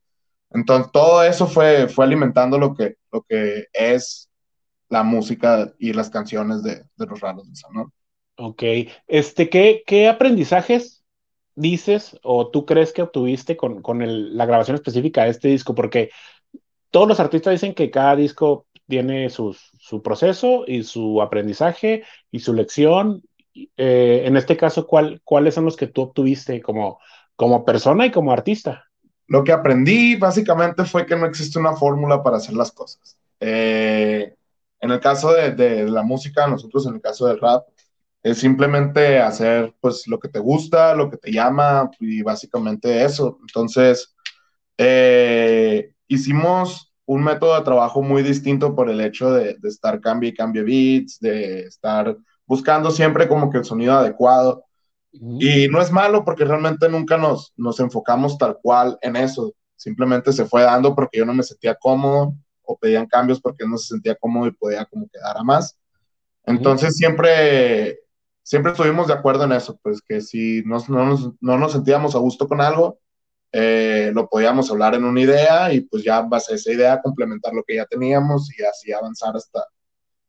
entonces 0.51 0.91
todo 0.93 1.23
eso 1.23 1.47
fue, 1.47 1.89
fue 1.89 2.05
alimentando 2.05 2.59
lo 2.59 2.75
que, 2.75 2.97
lo 3.13 3.23
que 3.23 3.67
es 3.73 4.29
la 4.89 5.03
música 5.03 5.73
y 5.79 5.93
las 5.93 6.11
canciones 6.11 6.63
de, 6.63 6.85
de 6.97 7.07
los 7.07 7.21
raros 7.21 7.49
de 7.49 7.57
San 7.57 7.71
Ok, 8.37 8.63
este, 9.07 9.51
¿qué, 9.51 9.83
¿qué 9.87 10.09
aprendizajes 10.09 11.05
dices 11.55 12.17
o 12.23 12.51
tú 12.51 12.65
crees 12.65 12.93
que 12.93 13.03
obtuviste 13.03 13.57
con, 13.57 13.83
con 13.83 14.01
el, 14.01 14.37
la 14.37 14.47
grabación 14.47 14.77
específica 14.77 15.25
de 15.25 15.31
este 15.31 15.49
disco? 15.49 15.75
Porque 15.75 16.11
todos 16.91 17.09
los 17.09 17.21
artistas 17.21 17.53
dicen 17.53 17.75
que 17.75 17.91
cada 17.91 18.17
disco 18.17 18.67
tiene 18.87 19.29
su 19.29 19.55
proceso 20.03 20.65
y 20.67 20.85
su 20.85 21.21
aprendizaje 21.21 22.05
y 22.31 22.41
su 22.41 22.55
lección. 22.55 23.23
Eh, 23.77 24.23
en 24.25 24.37
este 24.37 24.57
caso, 24.57 24.87
¿cuál, 24.87 25.21
¿cuáles 25.25 25.55
son 25.55 25.65
los 25.65 25.77
que 25.77 25.89
tú 25.89 26.03
obtuviste 26.03 26.63
como, 26.63 27.01
como 27.37 27.65
persona 27.65 28.07
y 28.07 28.11
como 28.11 28.33
artista? 28.33 28.88
Lo 29.29 29.45
que 29.45 29.53
aprendí 29.53 30.17
básicamente 30.17 30.85
fue 30.85 31.07
que 31.07 31.17
no 31.17 31.27
existe 31.27 31.59
una 31.59 31.75
fórmula 31.75 32.23
para 32.23 32.39
hacer 32.39 32.55
las 32.55 32.73
cosas. 32.73 33.17
Eh, 33.41 34.35
en 34.81 34.91
el 34.91 35.01
caso 35.01 35.33
de, 35.33 35.53
de, 35.53 35.89
la 35.89 36.03
música, 36.03 36.47
nosotros 36.47 36.87
en 36.87 36.95
el 36.95 37.01
caso 37.01 37.27
del 37.27 37.41
rap, 37.41 37.67
es 38.23 38.39
simplemente 38.39 39.21
hacer 39.21 39.75
pues 39.81 40.07
lo 40.09 40.19
que 40.19 40.29
te 40.29 40.39
gusta, 40.39 40.95
lo 40.95 41.11
que 41.11 41.17
te 41.19 41.33
llama 41.33 41.91
y 42.01 42.23
básicamente 42.23 43.05
eso. 43.05 43.39
Entonces, 43.43 44.15
eh, 44.77 45.93
hicimos 46.07 46.93
un 47.07 47.23
método 47.25 47.57
de 47.57 47.65
trabajo 47.65 48.03
muy 48.03 48.23
distinto 48.23 48.75
por 48.75 48.91
el 48.91 49.01
hecho 49.01 49.33
de, 49.33 49.57
estar 49.65 50.01
cambio 50.01 50.29
y 50.31 50.35
cambio 50.35 50.65
beats, 50.65 51.19
de 51.21 51.63
estar 51.63 52.17
buscando 52.47 52.91
siempre 52.91 53.29
como 53.29 53.51
que 53.51 53.59
el 53.59 53.65
sonido 53.65 53.95
adecuado. 53.95 54.65
Y 55.21 55.69
no 55.69 55.81
es 55.81 55.91
malo 55.91 56.25
porque 56.25 56.45
realmente 56.45 56.89
nunca 56.89 57.17
nos, 57.17 57.53
nos 57.57 57.81
enfocamos 57.81 58.39
tal 58.39 58.59
cual 58.63 58.99
en 59.03 59.17
eso. 59.17 59.53
Simplemente 59.75 60.33
se 60.33 60.45
fue 60.45 60.63
dando 60.63 60.95
porque 60.95 61.19
yo 61.19 61.27
no 61.27 61.35
me 61.35 61.43
sentía 61.43 61.75
cómodo 61.75 62.35
o 62.63 62.77
pedían 62.77 63.07
cambios 63.07 63.41
porque 63.41 63.67
no 63.67 63.79
se 63.79 63.89
sentía 63.89 64.15
cómodo 64.15 64.47
y 64.47 64.53
podía 64.53 64.85
como 64.85 65.09
quedar 65.09 65.37
a 65.39 65.43
más. 65.43 65.77
Entonces 66.45 66.97
siempre, 66.97 67.99
siempre 68.43 68.73
estuvimos 68.73 69.09
de 69.09 69.15
acuerdo 69.15 69.45
en 69.45 69.53
eso, 69.53 69.79
pues 69.83 70.01
que 70.01 70.21
si 70.21 70.63
no, 70.65 70.79
nos, 70.89 71.33
no 71.41 71.59
nos 71.59 71.73
sentíamos 71.73 72.15
a 72.15 72.19
gusto 72.19 72.49
con 72.49 72.61
algo, 72.61 72.99
eh, 73.53 74.11
lo 74.15 74.29
podíamos 74.29 74.71
hablar 74.71 74.95
en 74.95 75.05
una 75.05 75.21
idea 75.21 75.73
y 75.73 75.81
pues 75.81 76.05
ya 76.05 76.21
base 76.21 76.55
esa 76.55 76.73
idea 76.73 77.01
complementar 77.01 77.55
lo 77.55 77.65
que 77.65 77.77
ya 77.77 77.87
teníamos 77.87 78.51
y 78.59 78.63
así 78.63 78.93
avanzar 78.93 79.37
hasta, 79.37 79.65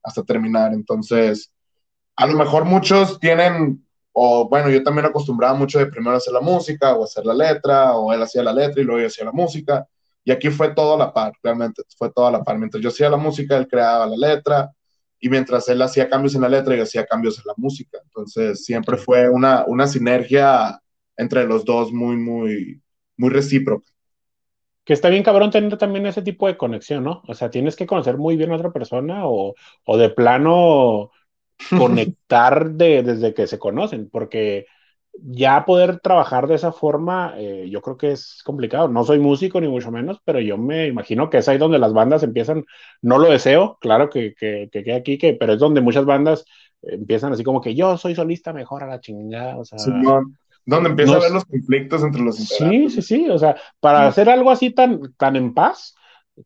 hasta 0.03 0.23
terminar. 0.23 0.73
Entonces, 0.73 1.51
a 2.15 2.25
lo 2.25 2.37
mejor 2.37 2.65
muchos 2.65 3.19
tienen, 3.19 3.85
o 4.13 4.49
bueno, 4.49 4.69
yo 4.69 4.83
también 4.83 5.05
acostumbraba 5.05 5.53
mucho 5.53 5.79
de 5.79 5.87
primero 5.87 6.17
hacer 6.17 6.33
la 6.33 6.41
música 6.41 6.95
o 6.95 7.03
hacer 7.03 7.25
la 7.25 7.33
letra, 7.33 7.95
o 7.95 8.11
él 8.13 8.21
hacía 8.21 8.43
la 8.43 8.53
letra 8.53 8.81
y 8.81 8.85
luego 8.85 9.01
yo 9.01 9.07
hacía 9.07 9.25
la 9.25 9.31
música. 9.31 9.87
Y 10.23 10.31
aquí 10.31 10.49
fue 10.49 10.73
todo 10.73 10.95
a 10.95 10.97
la 10.97 11.13
par, 11.13 11.33
realmente 11.41 11.83
fue 11.97 12.11
toda 12.11 12.31
la 12.31 12.43
par. 12.43 12.57
Mientras 12.57 12.81
yo 12.83 12.89
hacía 12.89 13.09
la 13.09 13.17
música, 13.17 13.57
él 13.57 13.67
creaba 13.67 14.05
la 14.07 14.17
letra, 14.17 14.71
y 15.19 15.29
mientras 15.29 15.67
él 15.67 15.81
hacía 15.81 16.09
cambios 16.09 16.35
en 16.35 16.41
la 16.41 16.49
letra, 16.49 16.75
yo 16.75 16.83
hacía 16.83 17.05
cambios 17.05 17.37
en 17.39 17.43
la 17.47 17.53
música. 17.57 17.99
Entonces 18.05 18.63
siempre 18.63 18.97
fue 18.97 19.29
una, 19.29 19.65
una 19.67 19.85
sinergia 19.87 20.79
entre 21.17 21.45
los 21.45 21.65
dos 21.65 21.91
muy, 21.91 22.15
muy, 22.15 22.81
muy 23.17 23.29
recíproca. 23.29 23.91
Que 24.85 24.93
está 24.93 25.09
bien 25.09 25.23
cabrón 25.23 25.51
tener 25.51 25.77
también 25.77 26.05
ese 26.05 26.21
tipo 26.21 26.47
de 26.47 26.57
conexión, 26.57 27.03
¿no? 27.03 27.21
O 27.27 27.33
sea, 27.33 27.49
tienes 27.49 27.75
que 27.75 27.85
conocer 27.85 28.17
muy 28.17 28.37
bien 28.37 28.51
a 28.51 28.55
otra 28.55 28.71
persona 28.71 29.27
o, 29.27 29.53
o 29.85 29.97
de 29.97 30.09
plano 30.09 31.11
conectar 31.77 32.71
de, 32.71 33.03
desde 33.03 33.33
que 33.33 33.47
se 33.47 33.59
conocen, 33.59 34.09
porque 34.09 34.65
ya 35.13 35.65
poder 35.65 35.99
trabajar 35.99 36.47
de 36.47 36.55
esa 36.55 36.71
forma, 36.71 37.33
eh, 37.37 37.67
yo 37.69 37.81
creo 37.81 37.97
que 37.97 38.11
es 38.11 38.41
complicado. 38.45 38.87
No 38.87 39.03
soy 39.03 39.19
músico 39.19 39.59
ni 39.59 39.67
mucho 39.67 39.91
menos, 39.91 40.19
pero 40.23 40.39
yo 40.39 40.57
me 40.57 40.87
imagino 40.87 41.29
que 41.29 41.39
es 41.39 41.49
ahí 41.49 41.57
donde 41.57 41.79
las 41.79 41.93
bandas 41.93 42.23
empiezan, 42.23 42.65
no 43.01 43.17
lo 43.17 43.29
deseo, 43.29 43.77
claro 43.81 44.09
que, 44.09 44.33
que, 44.35 44.69
que 44.71 44.83
quede 44.83 44.95
aquí, 44.95 45.17
que, 45.17 45.33
pero 45.33 45.53
es 45.53 45.59
donde 45.59 45.81
muchas 45.81 46.05
bandas 46.05 46.45
empiezan 46.81 47.33
así 47.33 47.43
como 47.43 47.61
que 47.61 47.75
yo 47.75 47.97
soy 47.97 48.15
solista 48.15 48.53
mejor 48.53 48.83
a 48.83 48.87
la 48.87 49.01
chingada, 49.01 49.57
o 49.57 49.65
sea, 49.65 49.77
donde 50.65 50.89
empieza 50.89 51.15
a 51.15 51.19
ver 51.19 51.31
los 51.31 51.45
conflictos 51.45 52.03
entre 52.03 52.21
los 52.21 52.35
Sí, 52.35 52.89
sí, 52.89 53.01
sí. 53.01 53.29
O 53.29 53.39
sea, 53.39 53.55
para 53.79 54.07
hacer 54.07 54.29
algo 54.29 54.51
así 54.51 54.69
tan, 54.69 55.13
tan 55.15 55.35
en 55.35 55.53
paz, 55.53 55.95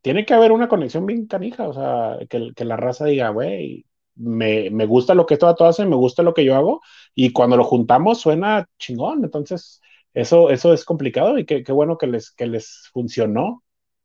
tiene 0.02 0.24
que 0.24 0.32
haber 0.32 0.50
una 0.50 0.68
conexión 0.68 1.04
bien 1.04 1.26
canija. 1.26 1.68
O 1.68 1.74
sea, 1.74 2.18
que, 2.28 2.52
que 2.56 2.64
la 2.64 2.76
raza 2.76 3.04
diga, 3.04 3.28
güey, 3.28 3.84
me, 4.16 4.70
me, 4.70 4.86
gusta 4.86 5.14
lo 5.14 5.26
que 5.26 5.36
todo 5.36 5.66
hace, 5.66 5.84
me 5.86 5.96
gusta 5.96 6.22
lo 6.22 6.34
que 6.34 6.44
yo 6.44 6.54
hago. 6.56 6.80
Y 7.14 7.32
cuando 7.32 7.56
lo 7.56 7.64
juntamos 7.64 8.20
suena 8.20 8.68
chingón. 8.78 9.24
Entonces, 9.24 9.80
eso, 10.12 10.50
eso 10.50 10.72
es 10.72 10.84
complicado 10.84 11.38
y 11.38 11.44
qué, 11.44 11.62
qué 11.62 11.72
bueno 11.72 11.98
que 11.98 12.06
les, 12.06 12.30
que 12.30 12.46
les 12.46 12.88
funcionó. 12.92 13.62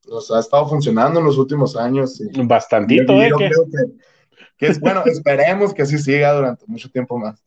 Nos 0.07 0.31
ha 0.31 0.39
estado 0.39 0.67
funcionando 0.67 1.19
en 1.19 1.25
los 1.25 1.37
últimos 1.37 1.75
años. 1.75 2.21
Bastantito, 2.45 3.21
¿eh? 3.21 3.31
que, 3.37 3.49
que 4.57 4.67
es 4.67 4.79
bueno, 4.79 5.03
esperemos 5.05 5.73
que 5.73 5.83
así 5.83 5.97
siga 5.97 6.33
durante 6.33 6.65
mucho 6.67 6.89
tiempo 6.89 7.17
más. 7.17 7.43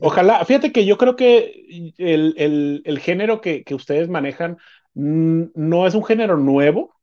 Ojalá, 0.00 0.44
fíjate 0.44 0.72
que 0.72 0.84
yo 0.84 0.98
creo 0.98 1.16
que 1.16 1.92
el, 1.98 2.98
género 3.00 3.40
que, 3.40 3.64
ustedes 3.72 4.08
manejan 4.08 4.58
no 4.94 5.86
es 5.86 5.94
un 5.94 6.04
género 6.04 6.36
nuevo, 6.36 6.94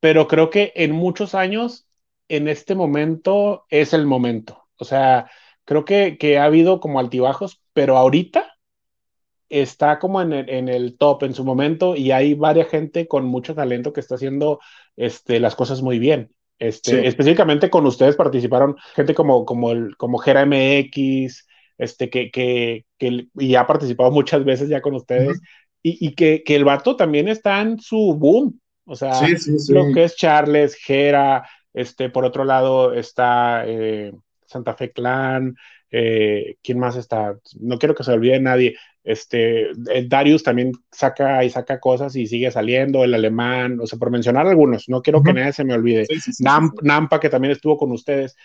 pero 0.00 0.28
creo 0.28 0.50
que 0.50 0.72
en 0.76 0.92
muchos 0.92 1.34
años, 1.34 1.87
en 2.28 2.48
este 2.48 2.74
momento, 2.74 3.64
es 3.70 3.92
el 3.92 4.06
momento. 4.06 4.68
O 4.76 4.84
sea, 4.84 5.30
creo 5.64 5.84
que, 5.84 6.38
ha 6.38 6.44
habido 6.44 6.80
como 6.80 7.00
altibajos, 7.00 7.62
pero 7.72 7.96
ahorita 7.96 8.54
está 9.48 9.98
como 9.98 10.20
en 10.20 10.32
el, 10.32 10.96
top 10.98 11.22
en 11.22 11.34
su 11.34 11.42
momento 11.44 11.96
y 11.96 12.10
hay 12.10 12.34
varias 12.34 12.68
gente 12.68 13.08
con 13.08 13.24
mucho 13.24 13.54
talento 13.54 13.94
que 13.94 14.00
está 14.00 14.16
haciendo 14.16 14.60
este, 14.96 15.40
las 15.40 15.54
cosas 15.54 15.80
muy 15.82 15.98
bien. 15.98 16.30
Este, 16.58 17.06
Específicamente 17.06 17.70
con 17.70 17.86
ustedes 17.86 18.16
participaron 18.16 18.76
gente 18.94 19.14
como, 19.14 19.44
como, 19.44 19.70
el, 19.70 19.96
como 19.96 20.18
Gera 20.18 20.44
MX, 20.44 21.46
este, 21.78 22.10
que, 22.10 22.30
que, 22.30 22.84
que, 22.98 23.28
y 23.38 23.54
ha 23.54 23.66
participado 23.66 24.10
muchas 24.10 24.44
veces 24.44 24.68
ya 24.68 24.82
con 24.82 24.94
ustedes, 24.94 25.40
y, 25.82 26.06
y 26.06 26.14
que, 26.14 26.42
que, 26.44 26.56
el 26.56 26.64
vato 26.64 26.96
también 26.96 27.28
está 27.28 27.60
en 27.60 27.78
su 27.78 28.14
boom, 28.18 28.60
o 28.84 28.96
sea, 28.96 29.12
lo 29.68 29.92
que 29.92 30.04
es 30.04 30.16
Charles, 30.16 30.74
Jera, 30.74 31.46
este, 31.78 32.10
por 32.10 32.24
otro 32.24 32.44
lado 32.44 32.92
está 32.92 33.64
eh, 33.66 34.12
Santa 34.46 34.74
Fe 34.74 34.92
Clan, 34.92 35.56
eh, 35.90 36.56
¿quién 36.62 36.78
más 36.78 36.96
está? 36.96 37.36
No 37.60 37.78
quiero 37.78 37.94
que 37.94 38.04
se 38.04 38.12
olvide 38.12 38.40
nadie, 38.40 38.76
este, 39.04 39.68
Darius 40.06 40.42
también 40.42 40.72
saca 40.90 41.42
y 41.44 41.50
saca 41.50 41.80
cosas 41.80 42.14
y 42.16 42.26
sigue 42.26 42.50
saliendo, 42.50 43.04
el 43.04 43.14
alemán, 43.14 43.78
o 43.80 43.86
sea, 43.86 43.98
por 43.98 44.10
mencionar 44.10 44.46
algunos, 44.46 44.88
no 44.88 45.00
quiero 45.00 45.22
que 45.22 45.32
nadie 45.32 45.52
se 45.52 45.64
me 45.64 45.74
olvide. 45.74 46.06
Nampa, 46.82 47.20
que 47.20 47.30
también 47.30 47.52
estuvo 47.52 47.78
con 47.78 47.92
ustedes 47.92 48.36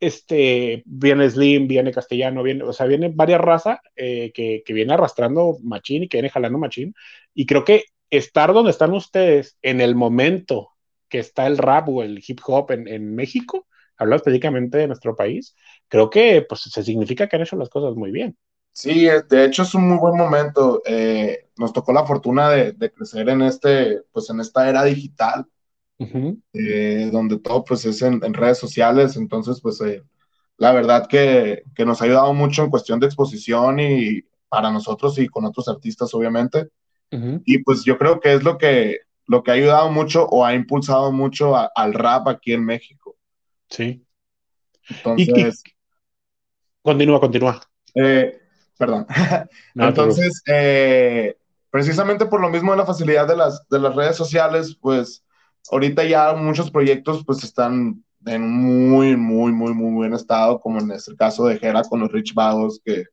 este, 0.00 0.82
viene 0.84 1.30
Slim, 1.30 1.68
viene 1.68 1.92
Castellano, 1.92 2.42
viene, 2.42 2.64
o 2.64 2.72
sea, 2.72 2.86
viene 2.86 3.12
varias 3.14 3.40
razas 3.40 3.78
eh, 3.94 4.32
que, 4.34 4.64
que, 4.66 4.72
viene 4.72 4.94
arrastrando 4.94 5.58
Machín 5.62 6.02
y 6.02 6.08
que 6.08 6.16
viene 6.16 6.28
jalando 6.28 6.58
Machín. 6.58 6.92
Y 7.34 7.46
creo 7.46 7.64
que 7.64 7.84
estar 8.10 8.52
donde 8.52 8.72
están 8.72 8.92
ustedes 8.94 9.58
en 9.62 9.80
el 9.80 9.94
momento 9.94 10.71
que 11.12 11.18
está 11.18 11.46
el 11.46 11.58
rap 11.58 11.90
o 11.90 12.02
el 12.02 12.24
hip 12.26 12.40
hop 12.46 12.70
en, 12.70 12.88
en 12.88 13.14
México, 13.14 13.66
hablando 13.98 14.16
específicamente 14.16 14.78
de 14.78 14.86
nuestro 14.86 15.14
país, 15.14 15.54
creo 15.86 16.08
que 16.08 16.46
pues 16.48 16.62
se 16.62 16.82
significa 16.82 17.28
que 17.28 17.36
han 17.36 17.42
hecho 17.42 17.56
las 17.56 17.68
cosas 17.68 17.94
muy 17.94 18.10
bien. 18.10 18.34
Sí, 18.72 19.06
de 19.28 19.44
hecho 19.44 19.62
es 19.64 19.74
un 19.74 19.86
muy 19.90 19.98
buen 19.98 20.16
momento. 20.16 20.80
Eh, 20.86 21.50
nos 21.58 21.74
tocó 21.74 21.92
la 21.92 22.06
fortuna 22.06 22.48
de, 22.48 22.72
de, 22.72 22.90
crecer 22.90 23.28
en 23.28 23.42
este, 23.42 24.00
pues 24.10 24.30
en 24.30 24.40
esta 24.40 24.66
era 24.70 24.84
digital, 24.84 25.46
eh, 25.98 27.10
donde 27.12 27.38
todo 27.40 27.62
pues 27.62 27.84
es 27.84 28.00
en, 28.00 28.20
redes 28.32 28.56
sociales, 28.56 29.16
entonces 29.16 29.60
pues 29.60 29.78
eh, 29.82 30.02
la 30.56 30.72
verdad 30.72 31.06
que, 31.06 31.64
que, 31.74 31.84
nos 31.84 32.00
ha 32.00 32.06
ayudado 32.06 32.32
mucho 32.32 32.64
en 32.64 32.70
cuestión 32.70 32.98
de 32.98 33.06
exposición 33.06 33.78
y 33.78 34.22
para 34.48 34.70
nosotros 34.70 35.18
y 35.18 35.28
con 35.28 35.44
otros 35.44 35.68
artistas 35.68 36.14
obviamente. 36.14 36.70
Y 37.44 37.58
pues 37.58 37.84
yo 37.84 37.98
creo 37.98 38.20
que 38.20 38.32
es 38.32 38.42
lo 38.42 38.56
que, 38.56 39.00
lo 39.26 39.42
que 39.42 39.50
ha 39.50 39.54
ayudado 39.54 39.90
mucho 39.90 40.26
o 40.26 40.44
ha 40.44 40.54
impulsado 40.54 41.12
mucho 41.12 41.54
al 41.56 41.94
rap 41.94 42.28
aquí 42.28 42.52
en 42.52 42.64
México. 42.64 43.16
Sí. 43.68 44.04
Entonces... 44.88 45.62
Continúa, 46.82 47.20
continúa. 47.20 47.60
Eh, 47.94 48.40
perdón. 48.76 49.06
Entonces, 49.74 50.42
precisamente 51.70 52.26
por 52.26 52.40
lo 52.40 52.50
mismo 52.50 52.72
de 52.72 52.78
la 52.78 52.86
facilidad 52.86 53.26
de 53.26 53.36
las, 53.36 53.66
de 53.68 53.78
las 53.78 53.94
redes 53.94 54.16
sociales, 54.16 54.76
pues 54.80 55.24
ahorita 55.70 56.04
ya 56.04 56.34
muchos 56.34 56.70
proyectos 56.70 57.24
pues 57.24 57.44
están 57.44 58.02
en 58.26 58.50
muy, 58.50 59.16
muy, 59.16 59.52
muy, 59.52 59.74
muy 59.74 59.94
buen 59.94 60.14
estado, 60.14 60.60
como 60.60 60.80
en 60.80 60.90
este 60.90 61.16
caso 61.16 61.46
de 61.46 61.58
Jera 61.58 61.82
con 61.84 62.00
los 62.00 62.12
Rich 62.12 62.34
Vagos, 62.34 62.80
que 62.84 63.04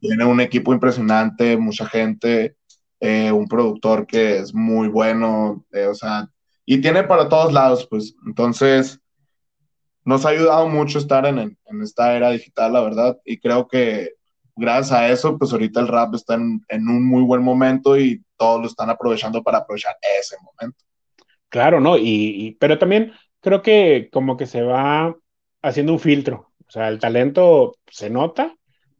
tiene 0.00 0.24
un 0.24 0.40
equipo 0.40 0.74
impresionante, 0.74 1.56
mucha 1.56 1.86
gente, 1.86 2.56
eh, 3.02 3.32
un 3.32 3.48
productor 3.48 4.06
que 4.06 4.38
es 4.38 4.54
muy 4.54 4.86
bueno, 4.86 5.64
eh, 5.72 5.86
o 5.86 5.94
sea, 5.94 6.28
y 6.64 6.80
tiene 6.80 7.02
para 7.02 7.28
todos 7.28 7.52
lados, 7.52 7.84
pues, 7.90 8.14
entonces, 8.24 9.00
nos 10.04 10.24
ha 10.24 10.28
ayudado 10.28 10.68
mucho 10.68 11.00
estar 11.00 11.26
en, 11.26 11.40
en 11.40 11.82
esta 11.82 12.14
era 12.16 12.30
digital, 12.30 12.72
la 12.72 12.80
verdad, 12.80 13.18
y 13.24 13.40
creo 13.40 13.66
que 13.66 14.12
gracias 14.54 14.92
a 14.92 15.08
eso, 15.08 15.36
pues 15.36 15.52
ahorita 15.52 15.80
el 15.80 15.88
rap 15.88 16.14
está 16.14 16.34
en, 16.34 16.64
en 16.68 16.88
un 16.88 17.04
muy 17.04 17.24
buen 17.24 17.42
momento 17.42 17.98
y 17.98 18.22
todos 18.36 18.60
lo 18.60 18.68
están 18.68 18.88
aprovechando 18.88 19.42
para 19.42 19.58
aprovechar 19.58 19.96
ese 20.20 20.36
momento. 20.40 20.78
Claro, 21.48 21.80
¿no? 21.80 21.98
Y, 21.98 22.56
pero 22.60 22.78
también 22.78 23.14
creo 23.40 23.62
que 23.62 24.10
como 24.12 24.36
que 24.36 24.46
se 24.46 24.62
va 24.62 25.12
haciendo 25.60 25.92
un 25.92 25.98
filtro. 25.98 26.52
O 26.68 26.70
sea, 26.70 26.86
el 26.86 27.00
talento 27.00 27.74
se 27.90 28.10
nota 28.10 28.54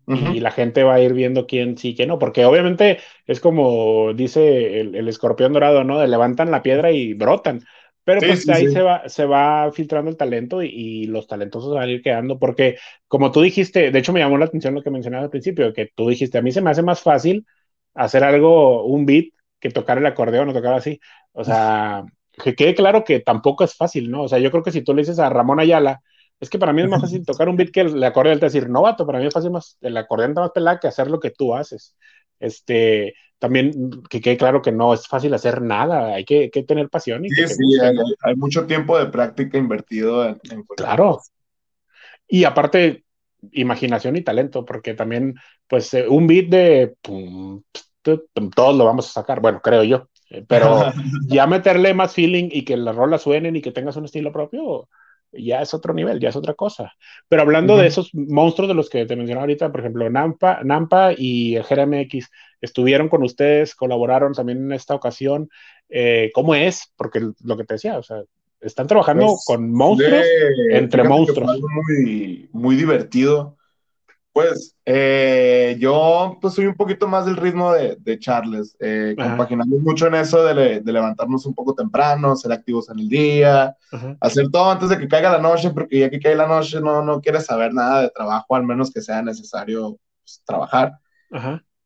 y 0.07 0.41
la 0.41 0.51
gente 0.51 0.83
va 0.83 0.95
a 0.95 1.01
ir 1.01 1.13
viendo 1.13 1.47
quién 1.47 1.79
sí, 1.79 1.95
quién 1.95 2.09
no, 2.09 2.19
porque 2.19 2.45
obviamente 2.45 2.99
es 3.27 3.41
como 3.41 4.13
dice 4.15 4.81
el, 4.81 5.09
escorpión 5.09 5.53
dorado, 5.53 5.85
¿no? 5.85 5.99
De 5.99 6.09
levantan 6.09 6.51
la 6.51 6.63
piedra 6.63 6.91
y 6.91 7.15
brotan. 7.15 7.63
Pero 8.05 8.21
pues 8.21 8.49
ahí 8.49 8.67
Se, 8.69 8.83
va, 8.83 9.09
se 9.09 9.27
va 9.27 9.71
filtrando 9.71 10.11
el 10.11 10.17
talento 10.17 10.61
y, 10.63 11.05
los 11.07 11.29
talentosos 11.29 11.73
van 11.73 11.89
a 11.89 11.93
ir 11.93 12.03
quedando, 12.03 12.39
porque 12.39 12.77
como 13.07 13.31
tú 13.31 13.43
dijiste, 13.43 13.93
de 13.93 13.99
hecho 13.99 14.13
me 14.13 14.21
llamó 14.21 14.39
la 14.39 14.47
atención 14.47 14.75
lo 14.75 14.83
que 14.83 14.91
mencionaba 14.91 15.25
al 15.25 15.31
principio, 15.31 15.73
que 15.73 15.91
tú 15.95 16.09
dijiste, 16.09 16.39
a 16.39 16.43
mí 16.43 16.51
se 16.51 16.61
me 16.61 16.71
hace 16.71 16.83
más 16.83 17.01
fácil 17.01 17.47
hacer 17.95 18.25
algo, 18.25 18.85
un 18.85 19.07
beat, 19.07 19.27
que 19.61 19.71
tocar 19.71 19.99
el 19.99 20.07
acordeón 20.07 20.49
o 20.49 20.53
tocar 20.53 20.75
así. 20.75 21.01
O 21.33 21.45
sea, 21.45 22.03
que 22.33 22.55
quede 22.55 22.75
claro 22.75 23.05
que 23.05 23.21
tampoco 23.21 23.63
es 23.63 23.75
fácil, 23.77 24.11
¿no? 24.11 24.25
O 24.25 24.29
sea, 24.29 24.41
yo 24.41 24.51
creo 24.51 24.65
que 24.65 24.73
si 24.73 24.83
tú 24.83 24.95
le 24.95 25.03
dices 25.03 25.21
a 25.21 25.31
Ramón 25.31 25.61
Ayala, 25.61 26.03
es 26.43 26.51
que 26.51 26.59
para 26.59 26.73
mí 26.73 26.83
es 26.83 26.89
más 26.89 27.01
fácil 27.01 27.25
tocar 27.25 27.49
un 27.49 27.57
beat 27.57 27.71
que 27.71 27.83
el, 27.83 28.03
acordeón, 28.03 28.41
te 28.41 28.47
decir, 28.47 28.69
novato, 28.69 29.07
para 29.07 29.21
mí 29.21 29.27
es 29.27 29.33
fácil 29.33 29.53
más, 29.53 29.79
el 29.81 29.97
acordeón 29.97 30.33
más 30.33 30.51
pelada 30.51 30.81
que 30.81 30.89
hacer 30.89 31.09
lo 31.09 31.21
que 31.21 31.31
tú 31.31 31.55
haces. 31.55 31.97
Este, 32.41 33.15
también 33.39 34.03
que 34.11 34.21
quede 34.21 34.37
claro 34.37 34.61
que 34.61 34.73
no 34.73 34.93
es 34.93 35.07
fácil 35.07 35.33
hacer 35.35 35.63
nada, 35.63 36.15
hay 36.15 36.25
que, 36.25 36.51
que 36.51 36.65
tener 36.65 36.89
pasión. 36.89 37.25
Y 37.25 37.31
sí, 37.31 37.47
sí, 37.47 37.79
hay, 38.25 38.35
mucho 38.35 38.67
tiempo 38.67 38.99
de 38.99 39.07
práctica 39.07 39.57
invertido 39.57 40.27
en, 40.27 40.41
Claro. 40.77 41.21
Y 42.27 42.43
aparte, 42.43 43.05
imaginación 43.53 44.17
y 44.17 44.23
talento, 44.23 44.65
porque 44.65 44.95
también, 44.95 45.37
pues, 45.69 45.95
eh, 45.95 46.09
un 46.09 46.27
beat 46.27 46.47
de... 46.47 46.97
todos 48.03 48.77
lo 48.77 48.85
vamos 48.85 49.09
a 49.09 49.13
sacar, 49.13 49.41
bueno, 49.41 49.61
creo 49.63 49.85
yo. 49.85 50.09
Eh, 50.29 50.45
pero 50.49 50.93
ya 51.29 51.47
meterle 51.47 51.95
más 51.95 52.13
feeling 52.13 52.49
y 52.51 52.65
que 52.65 52.77
las 52.77 52.97
rolas 52.97 53.23
suenen 53.23 53.55
y 53.55 53.63
que 53.63 53.71
tengas 53.71 53.95
un 53.95 54.07
estilo 54.07 54.33
propio, 54.33 54.89
ya 55.33 55.63
es 55.63 55.75
otro 55.75 55.95
nivel, 55.95 56.21
ya 56.21 56.29
es 56.29 56.37
otra 56.37 56.55
cosa. 56.55 56.93
Pero 57.29 57.43
hablando 57.43 57.77
de 57.77 57.87
esos 57.87 58.11
monstruos 58.15 58.69
de 58.69 58.75
los 58.75 58.91
que 58.91 59.07
te 59.07 59.17
mencionaba 59.17 59.45
ahorita, 59.45 59.71
por 59.71 59.81
ejemplo, 59.81 60.09
Nampa, 60.11 60.61
Nampa 60.63 61.13
y 61.17 61.57
el 61.57 61.63
GRMX 61.63 62.31
estuvieron 62.61 63.09
con 63.09 63.23
ustedes, 63.23 63.75
colaboraron 63.75 64.35
también 64.35 64.59
en 64.59 64.73
esta 64.73 64.95
ocasión. 64.95 65.49
Eh, 65.89 66.31
¿Cómo 66.35 66.55
es? 66.55 66.93
Porque 66.97 67.21
lo 67.43 67.57
que 67.57 67.65
te 67.65 67.75
decía, 67.75 67.99
o 67.99 68.03
sea, 68.03 68.23
están 68.61 68.87
trabajando 68.87 69.27
pues, 69.27 69.45
con 69.47 69.73
monstruos 69.73 70.25
entre 70.71 71.05
monstruos. 71.05 71.61
Muy, 71.61 72.49
muy 72.53 72.77
divertido. 72.77 73.57
Pues 74.33 74.75
eh, 74.87 75.77
yo 75.79 76.39
pues 76.41 76.55
soy 76.55 76.65
un 76.67 76.75
poquito 76.75 77.07
más 77.07 77.27
del 77.27 77.37
ritmo 77.37 77.73
de, 77.73 77.97
de 78.01 78.19
Charles. 78.19 78.75
Eh, 78.81 79.15
compaginamos 79.15 79.79
mucho 79.81 80.07
en 80.07 80.15
eso 80.15 80.43
de, 80.43 80.81
de, 80.81 80.93
levantarnos 80.93 81.45
un 81.45 81.55
poco 81.55 81.75
temprano, 81.75 82.35
ser 82.35 82.53
activos 82.53 82.89
en 82.89 82.99
el 82.99 83.09
día, 83.11 83.77
hacer 84.21 84.49
todo 84.51 84.71
antes 84.71 84.89
de 84.89 84.99
que 84.99 85.09
caiga 85.09 85.33
la 85.33 85.39
noche, 85.39 85.71
porque 85.71 85.99
ya 85.99 86.11
que 86.11 86.19
cae 86.19 86.35
la 86.35 86.47
noche 86.47 86.81
no, 86.81 87.03
no 87.03 87.21
quieres 87.21 87.45
saber 87.45 87.75
nada 87.75 88.03
de 88.03 88.11
trabajo, 88.11 88.57
al 88.57 88.65
menos 88.65 88.91
que 88.91 89.03
sea 89.03 89.21
necesario 89.21 89.99
pues, 90.23 90.43
trabajar. 90.47 90.93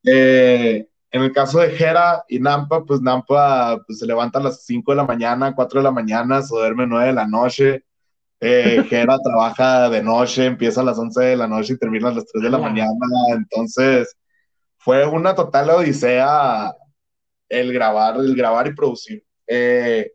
Eh, 0.04 0.88
en 1.10 1.22
el 1.22 1.32
caso 1.32 1.58
de 1.58 1.70
Jera 1.70 2.24
y 2.28 2.38
Nampa, 2.38 2.84
pues 2.84 3.00
Nampa 3.00 3.82
pues, 3.84 3.98
se 3.98 4.06
levanta 4.06 4.38
a 4.38 4.42
las 4.42 4.64
5 4.64 4.92
de 4.92 4.96
la 4.96 5.04
mañana, 5.04 5.52
4 5.52 5.80
de 5.80 5.84
la 5.84 5.90
mañana, 5.90 6.42
se 6.42 6.54
duerme 6.54 6.86
9 6.86 7.06
de 7.08 7.12
la 7.12 7.26
noche 7.26 7.85
eh, 8.40 8.84
Jera 8.88 9.18
trabaja 9.18 9.88
de 9.88 10.02
noche, 10.02 10.46
empieza 10.46 10.80
a 10.80 10.84
las 10.84 10.98
11 10.98 11.22
de 11.22 11.36
la 11.36 11.48
noche 11.48 11.74
y 11.74 11.78
termina 11.78 12.08
a 12.08 12.14
las 12.14 12.26
3 12.26 12.44
de 12.44 12.50
la 12.50 12.58
mañana. 12.58 12.90
Entonces, 13.34 14.14
fue 14.78 15.06
una 15.06 15.34
total 15.34 15.70
odisea 15.70 16.72
el 17.48 17.72
grabar, 17.72 18.16
el 18.16 18.36
grabar 18.36 18.66
y 18.66 18.74
producir. 18.74 19.24
Eh, 19.46 20.12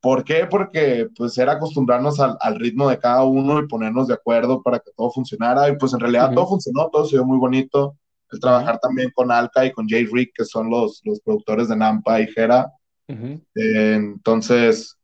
¿Por 0.00 0.24
qué? 0.24 0.46
Porque 0.50 1.08
pues 1.14 1.36
era 1.36 1.52
acostumbrarnos 1.52 2.18
al, 2.20 2.58
ritmo 2.58 2.88
de 2.88 2.98
cada 2.98 3.22
uno 3.24 3.60
y 3.60 3.68
ponernos 3.68 4.08
de 4.08 4.14
acuerdo 4.14 4.62
para 4.62 4.78
que 4.78 4.90
todo 4.96 5.10
funcionara. 5.10 5.68
Y 5.68 5.76
pues 5.76 5.92
en 5.92 6.00
realidad 6.00 6.32
todo 6.34 6.48
funcionó, 6.48 6.88
todo 6.88 7.04
se 7.04 7.16
dio 7.16 7.26
muy 7.26 7.38
bonito. 7.38 7.96
El 8.30 8.40
trabajar 8.40 8.78
también 8.78 9.10
con 9.14 9.30
Alka 9.30 9.66
y 9.66 9.72
con 9.72 9.86
Jay 9.86 10.06
Rick, 10.06 10.32
que 10.34 10.44
son 10.44 10.70
los, 10.70 11.02
los 11.04 11.20
productores 11.20 11.68
de 11.68 11.76
Nampa 11.76 12.20
y 12.20 12.28
Jera. 12.28 12.72
Eh, 13.08 13.94
entonces, 13.94 14.96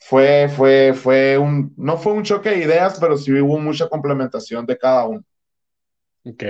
fue, 0.00 0.48
fue, 0.48 0.94
fue 0.94 1.38
un, 1.38 1.72
no 1.76 1.96
fue 1.96 2.12
un 2.14 2.24
choque 2.24 2.50
de 2.50 2.64
ideas, 2.64 2.98
pero 2.98 3.16
sí 3.16 3.32
hubo 3.32 3.58
mucha 3.58 3.88
complementación 3.88 4.66
de 4.66 4.76
cada 4.76 5.04
uno. 5.04 5.22
Ok. 6.24 6.42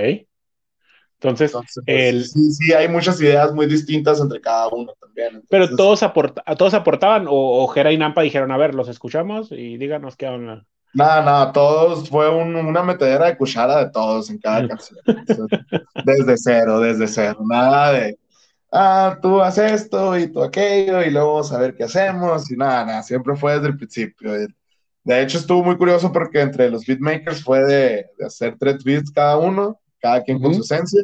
Entonces, 1.15 1.51
pues, 1.51 1.79
el... 1.85 2.25
sí, 2.25 2.51
sí, 2.51 2.73
hay 2.73 2.87
muchas 2.87 3.21
ideas 3.21 3.53
muy 3.53 3.67
distintas 3.67 4.19
entre 4.19 4.41
cada 4.41 4.69
uno 4.69 4.93
también. 4.99 5.43
pero 5.49 5.69
todos, 5.75 5.99
todos 6.57 6.73
aportaban 6.73 7.27
o, 7.29 7.67
Jera 7.67 7.91
y 7.91 7.97
Nampa 7.97 8.23
dijeron, 8.23 8.51
a 8.51 8.57
ver, 8.57 8.73
los 8.73 8.87
escuchamos 8.87 9.51
y 9.51 9.77
díganos 9.77 10.15
qué 10.15 10.27
onda. 10.27 10.65
Nada, 10.93 11.21
nada, 11.21 11.51
todos 11.51 12.09
fue 12.09 12.27
una 12.29 12.83
metedera 12.83 13.27
de 13.27 13.37
cuchara 13.37 13.85
de 13.85 13.91
todos 13.91 14.29
en 14.29 14.39
cada 14.39 14.67
canción. 14.67 14.99
desde 16.03 16.37
cero, 16.37 16.79
desde 16.79 17.07
cero. 17.07 17.37
Nada 17.47 17.91
de, 17.91 18.17
ah, 18.71 19.19
tú 19.21 19.41
haces 19.41 19.83
esto 19.83 20.17
y 20.17 20.27
tú 20.27 20.43
aquello, 20.43 21.01
y 21.01 21.11
luego 21.11 21.33
vamos 21.33 21.51
a 21.51 21.59
ver 21.59 21.75
qué 21.75 21.83
hacemos, 21.83 22.49
y 22.51 22.55
nada, 22.55 22.85
nada, 22.85 23.03
siempre 23.03 23.35
fue 23.35 23.53
desde 23.53 23.67
el 23.67 23.77
principio. 23.77 24.33
De 25.03 25.21
hecho, 25.21 25.37
estuvo 25.39 25.63
muy 25.63 25.77
curioso 25.77 26.11
porque 26.11 26.41
entre 26.41 26.69
los 26.69 26.85
beatmakers 26.85 27.43
fue 27.43 27.63
de, 27.63 28.05
hacer 28.25 28.55
tres 28.59 28.83
beats 28.83 29.11
cada 29.11 29.37
uno, 29.37 29.79
cada 29.99 30.23
quien 30.23 30.39
con 30.39 30.53
su 30.53 30.61
esencia, 30.61 31.03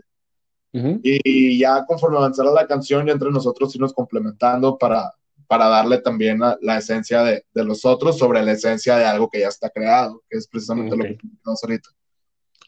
y, 0.73 1.57
ya 1.57 1.83
conforme 1.85 2.17
avanzara 2.17 2.51
la 2.51 2.67
canción, 2.67 3.05
ya 3.07 3.13
entre 3.13 3.31
nosotros 3.31 3.73
irnos 3.75 3.93
complementando 3.93 4.77
para, 4.77 5.11
para 5.47 5.67
darle 5.67 5.99
también 5.99 6.39
la, 6.39 6.77
esencia 6.77 7.23
de, 7.23 7.45
de, 7.53 7.63
los 7.63 7.83
otros 7.85 8.17
sobre 8.17 8.43
la 8.43 8.51
esencia 8.51 8.95
de 8.97 9.05
algo 9.05 9.29
que 9.29 9.39
ya 9.39 9.47
está 9.47 9.69
creado, 9.69 10.21
que 10.29 10.37
es 10.37 10.47
precisamente 10.47 10.95
lo 10.95 11.03
que 11.03 11.15
tenemos 11.15 11.63
ahorita. 11.63 11.89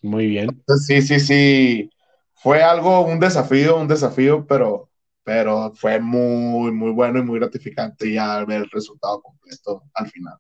Muy 0.02 0.28
bien. 0.28 0.64
sí, 0.86 1.02
sí, 1.02 1.20
sí. 1.20 1.90
Fue 2.36 2.64
algo, 2.64 3.02
un 3.02 3.20
desafío, 3.20 3.78
un 3.78 3.88
desafío, 3.88 4.46
pero, 4.48 4.89
pero 5.30 5.72
fue 5.76 6.00
muy, 6.00 6.72
muy 6.72 6.90
bueno 6.90 7.20
y 7.20 7.22
muy 7.22 7.38
gratificante 7.38 8.12
ya 8.12 8.44
ver 8.46 8.64
el 8.64 8.70
resultado 8.72 9.22
completo 9.22 9.84
al 9.94 10.08
final. 10.08 10.34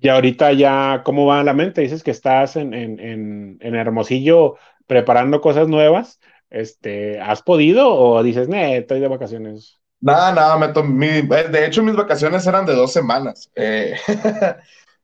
Y 0.00 0.08
ahorita 0.08 0.54
ya, 0.54 1.02
¿cómo 1.04 1.26
va 1.26 1.44
la 1.44 1.52
mente? 1.52 1.82
Dices 1.82 2.02
que 2.02 2.10
estás 2.10 2.56
en, 2.56 2.72
en, 2.72 3.58
en, 3.60 3.74
Hermosillo 3.74 4.56
preparando 4.86 5.42
cosas 5.42 5.68
nuevas. 5.68 6.20
Este, 6.48 7.20
¿Has 7.20 7.42
podido 7.42 7.94
o 7.94 8.22
dices, 8.22 8.48
no, 8.48 8.56
estoy 8.56 9.00
de 9.00 9.08
vacaciones? 9.08 9.78
Nada, 10.00 10.32
nada, 10.32 10.56
me 10.56 11.22
de 11.22 11.66
hecho 11.66 11.82
mis 11.82 11.94
vacaciones 11.94 12.46
eran 12.46 12.64
de 12.64 12.74
dos 12.74 12.90
semanas, 12.90 13.50
eh, 13.56 13.94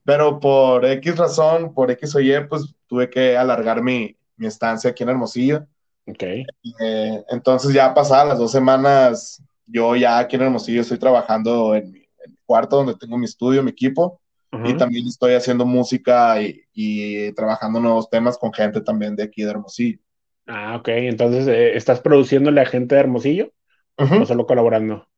pero 0.02 0.40
por 0.40 0.86
X 0.86 1.18
razón, 1.18 1.74
por 1.74 1.90
X 1.90 2.14
o 2.14 2.20
Y, 2.20 2.32
pues 2.48 2.74
tuve 2.86 3.10
que 3.10 3.36
alargar 3.36 3.82
mi, 3.82 4.16
mi 4.36 4.46
estancia 4.46 4.88
aquí 4.88 5.02
en 5.02 5.10
Hermosillo. 5.10 5.66
Ok. 6.06 6.22
Eh, 6.22 7.24
entonces 7.28 7.72
ya 7.72 7.94
pasadas 7.94 8.28
las 8.28 8.38
dos 8.38 8.52
semanas, 8.52 9.42
yo 9.66 9.96
ya 9.96 10.18
aquí 10.18 10.36
en 10.36 10.42
Hermosillo 10.42 10.82
estoy 10.82 10.98
trabajando 10.98 11.74
en 11.74 11.90
mi, 11.90 12.06
cuarto 12.44 12.76
donde 12.76 12.94
tengo 12.94 13.16
mi 13.16 13.24
estudio, 13.24 13.62
mi 13.62 13.70
equipo, 13.70 14.20
y 14.64 14.76
también 14.76 15.04
estoy 15.08 15.34
haciendo 15.34 15.66
música 15.66 16.36
y, 16.40 17.32
trabajando 17.32 17.80
nuevos 17.80 18.08
temas 18.08 18.38
con 18.38 18.52
gente 18.52 18.80
también 18.80 19.16
de 19.16 19.24
aquí 19.24 19.42
de 19.42 19.50
Hermosillo. 19.50 19.98
Ah, 20.46 20.76
ok. 20.76 20.88
Entonces, 20.88 21.48
eh, 21.48 21.76
¿estás 21.76 22.00
produciéndole 22.00 22.60
a 22.60 22.66
gente 22.66 22.94
de 22.94 23.00
Hermosillo 23.00 23.52
o 23.96 24.26
solo 24.26 24.46
colaborando? 24.46 25.08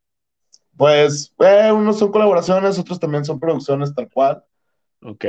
Pues, 0.75 1.35
eh, 1.41 1.71
unos 1.71 1.99
son 1.99 2.13
colaboraciones, 2.13 2.79
otros 2.79 2.99
también 2.99 3.27
son 3.27 3.39
producciones 3.39 3.95
tal 3.95 4.09
cual. 4.09 4.43
Ok. 5.03 5.27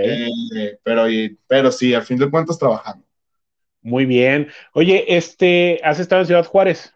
pero, 0.84 1.04
pero 1.46 1.72
sí, 1.72 1.94
al 1.94 2.04
fin 2.04 2.18
de 2.18 2.30
cuentas 2.30 2.58
trabajando. 2.58 3.07
Muy 3.88 4.06
bien. 4.06 4.50
Oye, 4.74 5.16
este, 5.16 5.80
¿has 5.82 6.00
estado 6.00 6.22
en 6.22 6.28
Ciudad 6.28 6.46
Juárez? 6.46 6.94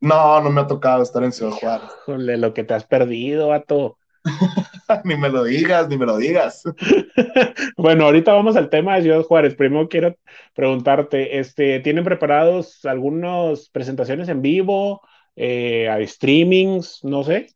No, 0.00 0.40
no 0.40 0.50
me 0.50 0.62
ha 0.62 0.66
tocado 0.66 1.02
estar 1.02 1.22
en 1.22 1.30
Ciudad 1.32 1.52
Juárez. 1.52 1.88
Jole, 2.04 2.36
lo 2.36 2.52
que 2.52 2.64
te 2.64 2.74
has 2.74 2.84
perdido, 2.84 3.48
vato. 3.48 3.98
ni 5.04 5.16
me 5.16 5.28
lo 5.28 5.44
digas, 5.44 5.88
ni 5.88 5.96
me 5.96 6.06
lo 6.06 6.16
digas. 6.16 6.64
bueno, 7.76 8.06
ahorita 8.06 8.32
vamos 8.32 8.56
al 8.56 8.68
tema 8.68 8.96
de 8.96 9.02
Ciudad 9.02 9.22
Juárez. 9.22 9.54
Primero 9.54 9.88
quiero 9.88 10.16
preguntarte, 10.54 11.38
este, 11.38 11.78
¿tienen 11.80 12.04
preparados 12.04 12.84
algunas 12.84 13.68
presentaciones 13.68 14.28
en 14.28 14.42
vivo? 14.42 15.02
eh, 15.36 15.88
a 15.88 16.04
streamings, 16.06 17.00
no 17.02 17.24
sé. 17.24 17.54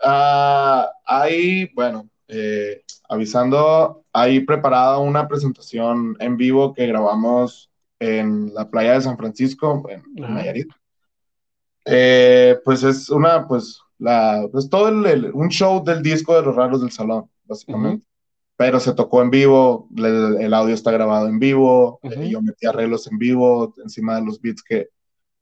Ah, 0.00 0.90
hay, 1.04 1.66
bueno, 1.74 2.08
eh, 2.28 2.82
avisando, 3.08 4.04
hay 4.12 4.40
preparada 4.40 4.98
una 4.98 5.26
presentación 5.26 6.16
en 6.20 6.36
vivo 6.36 6.72
que 6.72 6.86
grabamos 6.86 7.70
en 8.00 8.52
la 8.54 8.68
playa 8.70 8.94
de 8.94 9.02
San 9.02 9.16
Francisco, 9.16 9.84
en 9.88 10.02
Nayarit. 10.14 10.70
Eh, 11.84 12.58
pues 12.64 12.82
es 12.82 13.08
una, 13.08 13.46
pues, 13.46 13.80
la, 13.98 14.46
pues 14.52 14.68
todo 14.68 14.88
el, 14.88 15.32
un 15.32 15.48
show 15.48 15.82
del 15.82 16.02
disco 16.02 16.34
de 16.36 16.42
los 16.42 16.54
raros 16.54 16.80
del 16.80 16.90
salón, 16.90 17.30
básicamente. 17.44 18.06
Pero 18.56 18.80
se 18.80 18.92
tocó 18.92 19.22
en 19.22 19.30
vivo, 19.30 19.88
el, 19.96 20.52
audio 20.52 20.74
está 20.74 20.90
grabado 20.90 21.28
en 21.28 21.38
vivo, 21.38 22.00
eh, 22.02 22.28
yo 22.28 22.42
metí 22.42 22.66
arreglos 22.66 23.06
en 23.06 23.16
vivo 23.16 23.72
encima 23.82 24.16
de 24.16 24.26
los 24.26 24.40
beats 24.40 24.62
que, 24.62 24.88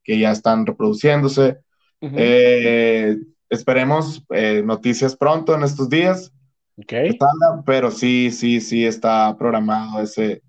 que 0.05 0.19
ya 0.19 0.31
están 0.31 0.67
reproduciéndose. 0.67 1.59
Eh, 2.03 3.17
esperemos 3.49 4.23
noticias 4.65 5.17
pronto 5.17 5.55
en 5.55 5.63
estos 5.63 5.89
días. 5.89 6.33
Okay. 6.79 7.19
Pero 7.65 7.91
sí, 7.91 8.31
sí, 8.31 8.61
sí 8.61 8.85
está 8.85 9.35
programado 9.39 10.03
ese, 10.03 10.43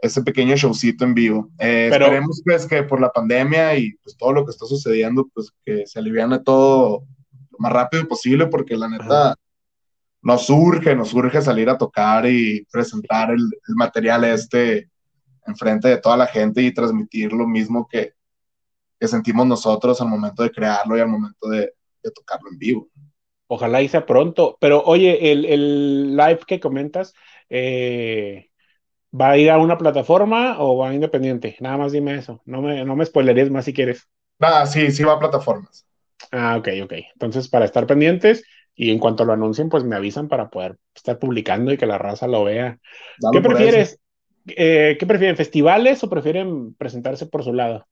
ese 0.00 0.22
pequeño 0.22 0.54
showcito 0.56 1.04
en 1.04 1.14
vivo. 1.14 1.50
Eh, 1.58 1.88
esperemos 1.90 2.42
pues 2.44 2.66
que 2.66 2.82
por 2.84 3.00
la 3.00 3.10
pandemia 3.10 3.76
y 3.76 3.92
pues 3.94 4.16
todo 4.16 4.32
lo 4.32 4.44
que 4.44 4.50
está 4.50 4.66
sucediendo, 4.66 5.28
pues 5.34 5.52
que 5.64 5.86
se 5.86 5.98
aliviane 5.98 6.38
todo 6.40 7.04
lo 7.50 7.58
más 7.58 7.72
rápido 7.72 8.06
posible, 8.06 8.46
porque 8.46 8.76
la 8.76 8.88
neta 8.88 9.34
nos 10.22 10.46
surge, 10.46 10.94
nos 10.94 11.08
surge 11.08 11.42
salir 11.42 11.68
a 11.68 11.78
tocar 11.78 12.26
y 12.26 12.64
presentar 12.70 13.30
el, 13.30 13.48
material 13.74 14.24
este 14.24 14.88
enfrente 15.46 15.88
de 15.88 15.98
toda 15.98 16.16
la 16.16 16.26
gente 16.26 16.62
y 16.62 16.74
transmitir 16.74 17.32
lo 17.32 17.46
mismo 17.46 17.88
que, 17.88 18.12
que 19.00 19.08
sentimos 19.08 19.46
nosotros 19.46 20.00
al 20.00 20.08
momento 20.08 20.42
de 20.42 20.50
crearlo 20.50 20.96
y 20.96 21.00
al 21.00 21.08
momento 21.08 21.48
de, 21.48 21.72
de 22.02 22.10
tocarlo 22.10 22.50
en 22.50 22.58
vivo. 22.58 22.88
Ojalá 23.46 23.80
y 23.80 23.88
sea 23.88 24.04
pronto, 24.04 24.58
pero 24.60 24.82
oye, 24.84 25.32
el, 25.32 25.46
el 25.46 26.16
live 26.16 26.40
que 26.46 26.60
comentas, 26.60 27.14
eh, 27.48 28.47
¿Va 29.12 29.30
a 29.30 29.38
ir 29.38 29.50
a 29.50 29.58
una 29.58 29.78
plataforma 29.78 30.56
o 30.60 30.78
va 30.78 30.90
a 30.90 30.94
independiente? 30.94 31.56
Nada 31.60 31.78
más 31.78 31.92
dime 31.92 32.16
eso. 32.16 32.42
No 32.44 32.60
me, 32.62 32.84
no 32.84 32.96
me 32.96 33.04
más 33.50 33.64
si 33.64 33.72
quieres. 33.72 34.08
Nada, 34.38 34.66
sí, 34.66 34.90
sí 34.90 35.04
va 35.04 35.14
a 35.14 35.18
plataformas. 35.18 35.86
Ah, 36.30 36.56
ok, 36.58 36.68
ok. 36.84 36.92
Entonces, 37.14 37.48
para 37.48 37.64
estar 37.64 37.86
pendientes 37.86 38.44
y 38.74 38.90
en 38.90 38.98
cuanto 38.98 39.24
lo 39.24 39.32
anuncien, 39.32 39.68
pues 39.68 39.84
me 39.84 39.96
avisan 39.96 40.28
para 40.28 40.50
poder 40.50 40.78
estar 40.94 41.18
publicando 41.18 41.72
y 41.72 41.78
que 41.78 41.86
la 41.86 41.98
raza 41.98 42.26
lo 42.26 42.44
vea. 42.44 42.78
¿Qué 43.32 43.40
prefieres? 43.40 43.98
Eh, 44.46 44.96
¿Qué 44.98 45.06
prefieren? 45.06 45.36
¿Festivales 45.36 46.02
o 46.04 46.10
prefieren 46.10 46.74
presentarse 46.74 47.26
por 47.26 47.44
su 47.44 47.52
lado? 47.52 47.86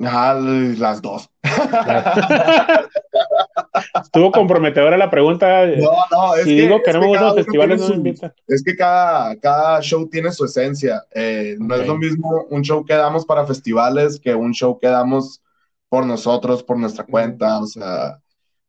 Ah, 0.00 0.38
las 0.38 1.00
dos. 1.00 1.30
Estuvo 4.02 4.30
comprometedora 4.30 4.98
la 4.98 5.10
pregunta. 5.10 5.66
No, 5.66 5.90
no, 6.10 6.34
es 6.34 6.44
si 6.44 6.56
que, 6.56 6.62
digo 6.62 6.82
que 6.82 6.92
no 6.92 7.00
me 7.00 7.06
gustan 7.06 7.28
los 7.28 7.36
festivales, 7.36 7.80
no 7.80 7.88
me 7.88 7.94
invitan. 7.94 8.34
Es 8.46 8.62
que 8.62 8.76
cada, 8.76 9.36
cada 9.36 9.80
show 9.80 10.06
tiene 10.08 10.30
su 10.32 10.44
esencia. 10.44 11.02
Eh, 11.14 11.56
no 11.58 11.76
es 11.76 11.86
lo 11.86 11.96
mismo 11.96 12.44
un 12.50 12.62
show 12.62 12.84
que 12.84 12.92
damos 12.94 13.24
para 13.24 13.46
festivales 13.46 14.20
que 14.20 14.34
un 14.34 14.52
show 14.52 14.78
que 14.78 14.88
damos 14.88 15.42
por 15.88 16.04
nosotros, 16.04 16.62
por 16.62 16.78
nuestra 16.78 17.04
cuenta. 17.04 17.58
O 17.60 17.66
sea, 17.66 18.20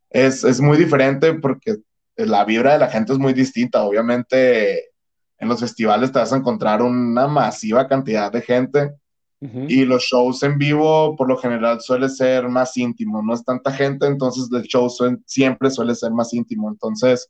es, 0.10 0.46
es 0.46 0.62
muy 0.62 0.78
diferente 0.78 1.34
porque 1.34 1.78
la 2.16 2.46
vibra 2.46 2.72
de 2.74 2.80
la 2.80 2.88
gente 2.88 3.12
es 3.12 3.20
muy 3.20 3.34
distinta. 3.34 3.84
Obviamente, 3.84 4.92
en 5.40 5.50
los 5.50 5.60
festivales 5.60 6.12
te 6.12 6.20
vas 6.20 6.32
a 6.32 6.38
encontrar 6.38 6.82
una 6.82 7.28
masiva 7.28 7.88
cantidad 7.88 8.32
de 8.32 8.42
gente 8.42 8.96
y 9.40 9.86
los 9.86 10.04
shows 10.04 10.42
en 10.44 10.58
vivo, 10.58 11.16
por 11.16 11.28
lo 11.28 11.38
general, 11.38 11.80
suele 11.82 12.10
ser 12.10 12.50
más 12.50 12.76
íntimo. 12.76 13.22
No 13.22 13.34
es 13.34 13.44
tanta 13.44 13.72
gente, 13.72 14.08
entonces 14.08 14.50
el 14.52 14.64
show 14.64 14.90
siempre 15.26 15.70
suele 15.70 15.94
ser 15.94 16.12
más 16.12 16.34
íntimo. 16.34 16.70
Entonces, 16.70 17.30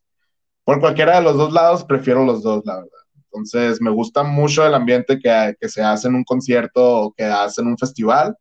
por 0.63 0.79
cualquiera 0.79 1.17
de 1.17 1.23
los 1.23 1.35
dos 1.35 1.51
lados, 1.51 1.83
prefiero 1.83 2.23
los 2.23 2.43
dos, 2.43 2.63
la 2.65 2.75
verdad. 2.75 2.89
Entonces, 3.25 3.81
me 3.81 3.91
gusta 3.91 4.23
mucho 4.23 4.65
el 4.65 4.73
ambiente 4.73 5.19
que, 5.19 5.55
que 5.59 5.69
se 5.69 5.83
hace 5.83 6.07
en 6.07 6.15
un 6.15 6.23
concierto 6.23 7.01
o 7.01 7.13
que 7.13 7.25
hace 7.25 7.61
en 7.61 7.67
un 7.67 7.77
festival. 7.77 8.35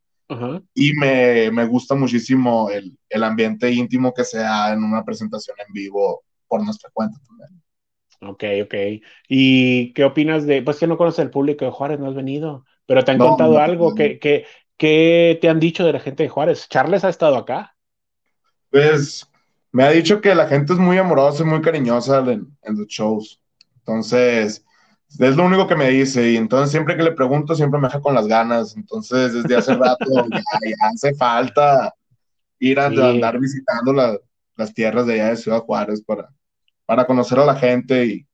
Y 0.74 0.92
me, 0.94 1.50
me, 1.52 1.66
gusta 1.66 1.94
muchísimo 1.94 2.68
el, 2.70 2.98
el, 3.08 3.22
ambiente 3.22 3.70
íntimo 3.70 4.12
que 4.12 4.24
se 4.24 4.38
da 4.38 4.72
en 4.72 4.82
una 4.82 5.04
presentación 5.04 5.56
en 5.64 5.72
vivo 5.72 6.24
por 6.48 6.64
nuestra 6.64 6.90
cuenta 6.92 7.16
también. 7.24 7.62
Ok, 8.22 8.44
ok. 8.64 9.04
¿Y 9.28 9.92
qué 9.92 10.04
opinas 10.04 10.44
de, 10.44 10.62
pues 10.62 10.78
que 10.78 10.88
no 10.88 10.96
conoces 10.96 11.20
el 11.20 11.30
público 11.30 11.64
de 11.64 11.70
Juárez, 11.70 12.00
no 12.00 12.08
has 12.08 12.14
venido? 12.16 12.64
Pero 12.86 13.04
te 13.04 13.10
han 13.10 13.18
contado 13.18 13.58
algo 13.58 13.94
que, 13.94 14.18
que, 14.18 15.38
te 15.40 15.48
han 15.48 15.60
dicho 15.60 15.84
de 15.84 15.92
la 15.92 16.00
gente 16.00 16.22
de 16.22 16.28
Juárez. 16.28 16.68
¿Charles 16.68 17.04
ha 17.04 17.08
estado 17.08 17.36
acá? 17.36 17.76
Pues 18.70 19.26
me 19.72 19.84
ha 19.84 19.90
dicho 19.90 20.20
que 20.20 20.34
la 20.34 20.46
gente 20.46 20.72
es 20.72 20.78
muy 20.78 20.96
amorosa 20.96 21.42
y 21.42 21.46
muy 21.46 21.60
cariñosa 21.60 22.18
en, 22.18 22.56
los 22.62 22.86
shows. 22.86 23.40
Entonces, 23.78 24.64
es 25.18 25.36
lo 25.36 25.44
único 25.44 25.66
que 25.66 25.76
me 25.76 25.88
dice. 25.90 26.30
Y 26.30 26.36
entonces 26.36 26.70
siempre 26.70 26.96
que 26.96 27.02
le 27.02 27.12
pregunto, 27.12 27.54
siempre 27.54 27.80
me 27.80 27.88
deja 27.88 28.00
con 28.00 28.14
las 28.14 28.26
ganas. 28.26 28.76
Entonces, 28.76 29.34
desde 29.34 29.56
hace 29.56 29.74
rato 29.76 30.06
ya, 30.28 30.42
hace 30.92 31.14
falta 31.14 31.92
ir 32.58 32.78
a 32.78 32.86
andar 32.86 33.38
visitando 33.38 33.92
las 34.56 34.72
tierras 34.72 35.06
de 35.06 35.14
allá 35.14 35.30
de 35.30 35.36
Ciudad 35.36 35.60
Juárez 35.60 36.02
para, 36.02 36.30
para 36.86 37.06
conocer 37.06 37.38
a 37.38 37.44
la 37.44 37.56
gente 37.56 38.06
y, 38.06 38.25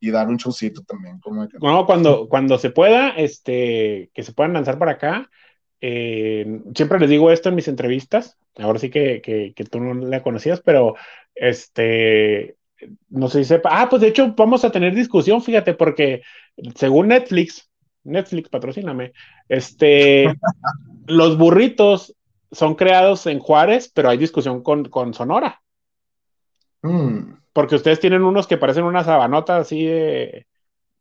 y 0.00 0.10
dar 0.10 0.28
un 0.28 0.38
showcito 0.38 0.82
también. 0.82 1.20
Como 1.20 1.46
No, 1.60 1.86
cuando, 1.86 2.28
cuando 2.28 2.58
se 2.58 2.70
pueda, 2.70 3.10
este, 3.10 4.10
que 4.14 4.22
se 4.22 4.32
puedan 4.32 4.54
lanzar 4.54 4.78
para 4.78 4.92
acá. 4.92 5.30
Eh, 5.82 6.60
siempre 6.74 6.98
les 6.98 7.10
digo 7.10 7.30
esto 7.30 7.50
en 7.50 7.54
mis 7.54 7.68
entrevistas. 7.68 8.38
Ahora 8.56 8.78
sí 8.78 8.90
que, 8.90 9.20
que, 9.20 9.52
que, 9.54 9.64
tú 9.64 9.80
no 9.80 9.94
la 9.94 10.22
conocías, 10.22 10.60
pero 10.60 10.94
este, 11.34 12.56
no 13.08 13.28
sé 13.28 13.38
si 13.38 13.44
sepa. 13.44 13.70
Ah, 13.72 13.88
pues 13.88 14.02
de 14.02 14.08
hecho 14.08 14.34
vamos 14.36 14.64
a 14.64 14.72
tener 14.72 14.94
discusión, 14.94 15.42
fíjate, 15.42 15.74
porque 15.74 16.22
según 16.74 17.08
Netflix, 17.08 17.70
Netflix, 18.04 18.48
patrocíname, 18.48 19.12
este, 19.48 20.34
los 21.06 21.36
burritos 21.36 22.14
son 22.50 22.74
creados 22.74 23.26
en 23.26 23.38
Juárez, 23.38 23.90
pero 23.94 24.08
hay 24.08 24.18
discusión 24.18 24.62
con, 24.62 24.86
con 24.86 25.14
Sonora. 25.14 25.60
Mm. 26.82 27.34
Porque 27.52 27.76
ustedes 27.76 28.00
tienen 28.00 28.22
unos 28.22 28.46
que 28.46 28.56
parecen 28.56 28.84
una 28.84 29.04
sabanota 29.04 29.58
así 29.58 29.84
de. 29.84 30.46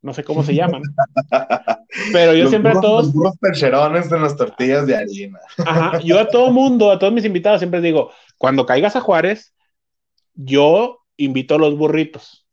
No 0.02 0.14
sé 0.14 0.24
cómo 0.24 0.44
se 0.44 0.56
llaman. 0.56 0.82
Pero 2.14 2.34
yo 2.34 2.48
siempre 2.48 2.72
a 2.72 2.80
todos. 2.80 3.14
Los 3.14 3.38
percherones 3.38 4.10
de 4.10 4.20
las 4.20 4.36
tortillas 4.38 4.88
de 4.88 4.96
harina. 4.96 5.40
Ajá. 5.58 6.00
Yo 6.00 6.20
a 6.20 6.28
todo 6.30 6.52
mundo, 6.52 6.92
a 6.92 7.00
todos 7.00 7.14
mis 7.14 7.26
invitados, 7.26 7.60
siempre 7.60 7.82
digo: 7.82 8.12
cuando 8.38 8.66
caigas 8.66 8.96
a 8.96 9.02
Juárez, 9.02 9.54
yo 10.34 11.00
invito 11.18 11.56
a 11.56 11.60
los 11.60 11.78
burritos 11.78 12.48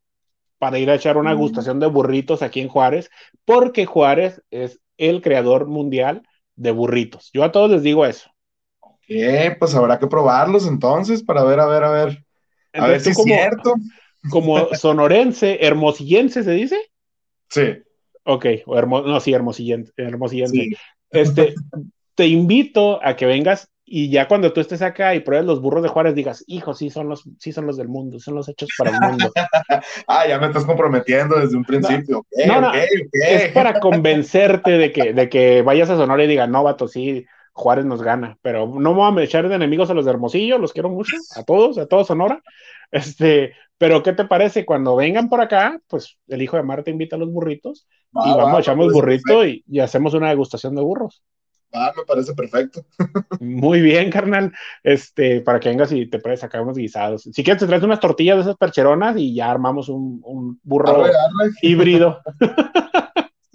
para 0.59 0.79
ir 0.79 0.91
a 0.91 0.95
echar 0.95 1.17
una 1.17 1.35
mm. 1.35 1.39
gustación 1.39 1.81
de 1.81 1.87
burritos 1.87 2.43
aquí 2.43 2.61
en 2.61 2.69
Juárez, 2.69 3.11
porque 3.45 3.87
Juárez 3.87 4.43
es 4.51 4.81
el 4.97 5.23
creador 5.23 5.67
mundial 5.67 6.23
de 6.57 6.73
burritos. 6.73 7.31
Yo 7.33 7.45
a 7.45 7.53
todos 7.53 7.71
les 7.71 7.83
digo 7.83 8.05
eso. 8.07 8.31
Ok, 8.81 9.59
pues 9.59 9.75
habrá 9.75 9.99
que 9.99 10.07
probarlos 10.07 10.67
entonces 10.67 11.23
para 11.23 11.45
ver, 11.45 11.61
a 11.61 11.67
ver, 11.67 11.85
a 11.85 11.91
ver 11.91 12.26
a 12.77 12.87
ver 12.89 13.01
si 13.01 13.11
es 13.11 13.17
cierto. 13.17 13.75
Como 14.31 14.75
sonorense, 14.75 15.59
hermosillense, 15.61 16.43
¿se 16.43 16.51
dice? 16.51 16.77
Sí. 17.49 17.79
Ok, 18.25 18.47
o 18.67 18.81
no, 18.83 19.21
sí, 19.21 19.33
hermosillense. 19.33 19.93
hermosillense. 19.97 20.71
Este, 21.11 21.55
te 22.17 22.27
invito 22.27 23.05
a 23.05 23.15
que 23.15 23.27
vengas 23.27 23.71
y 23.89 24.11
ya 24.11 24.27
cuando 24.27 24.53
tú 24.53 24.61
estés 24.61 24.83
acá 24.83 25.15
y 25.15 25.21
pruebes 25.21 25.47
los 25.47 25.61
burros 25.61 25.81
de 25.85 25.89
Juárez, 25.89 26.17
digas, 26.17 26.43
hijo, 26.49 26.75
sí 26.75 26.91
son 26.91 27.09
los, 27.09 27.23
sí 27.39 27.53
son 27.53 27.67
los 27.67 27.77
del 27.77 27.87
mundo, 27.87 28.19
son 28.19 28.35
los 28.35 28.49
hechos 28.49 28.69
para 28.77 28.91
el 28.91 29.01
mundo. 29.01 29.31
ah, 30.09 30.27
ya 30.27 30.41
me 30.41 30.47
estás 30.47 30.65
comprometiendo 30.65 31.39
desde 31.39 31.57
un 31.57 31.65
principio. 31.65 32.27
No, 32.49 32.61
no, 32.61 32.73
es 32.75 33.53
para 33.53 33.79
convencerte 33.79 34.73
de 34.73 34.91
que, 34.91 35.13
de 35.13 35.29
que 35.29 35.63
vayas 35.63 35.89
a 35.89 35.97
Sonora 35.97 36.25
y 36.25 36.27
digas, 36.27 36.49
no, 36.49 36.65
vato, 36.65 36.89
sí, 36.89 37.25
Juárez 37.57 37.87
nos 37.87 38.03
gana, 38.03 38.39
pero 38.43 38.67
no 38.67 38.93
me 38.93 39.11
voy 39.11 39.23
a 39.23 39.25
echar 39.25 39.49
de 39.49 39.55
enemigos 39.55 39.89
a 39.89 39.95
los 39.95 40.05
de 40.05 40.11
Hermosillo, 40.11 40.59
los 40.59 40.75
quiero 40.75 40.91
mucho, 40.91 41.17
a 41.37 41.43
todos, 41.43 41.79
a 41.79 41.87
todos 41.87 42.07
Sonora. 42.07 42.43
Este, 42.91 43.55
pero 43.79 44.03
¿qué 44.03 44.13
te 44.13 44.27
parece? 44.27 44.67
Cuando 44.67 44.95
vengan 44.95 45.31
por 45.31 45.41
acá, 45.41 45.81
pues 45.89 46.19
el 46.29 46.43
hijo 46.43 46.59
de 46.59 46.65
Marta 46.65 46.91
invita 46.91 47.17
a 47.17 47.19
los 47.19 47.33
burritos 47.33 47.89
y 48.13 48.37
vamos, 48.37 48.61
echamos 48.61 48.93
burrito 48.93 49.47
y, 49.47 49.65
hacemos 49.81 50.13
una 50.13 50.29
degustación 50.29 50.75
de 50.75 50.83
burros. 50.83 51.23
Ah, 51.73 51.93
me 51.97 52.05
parece 52.05 52.35
perfecto. 52.35 52.85
Muy 53.41 53.81
bien, 53.81 54.11
carnal. 54.11 54.53
Este, 54.83 55.41
para 55.41 55.59
que 55.59 55.71
vengas 55.71 55.91
y 55.93 56.07
te 56.07 56.19
puedes 56.19 56.41
sacar 56.41 56.61
unos 56.61 56.77
guisados. 56.77 57.23
Si 57.23 57.43
quieres, 57.43 57.61
te 57.61 57.67
traes 57.67 57.83
unas 57.83 58.01
tortillas 58.01 58.37
de 58.37 58.43
esas 58.43 58.57
percheronas 58.57 59.17
y 59.17 59.35
ya 59.35 59.51
armamos 59.51 59.89
un, 59.89 60.61
burro 60.63 61.07
híbrido. 61.63 62.21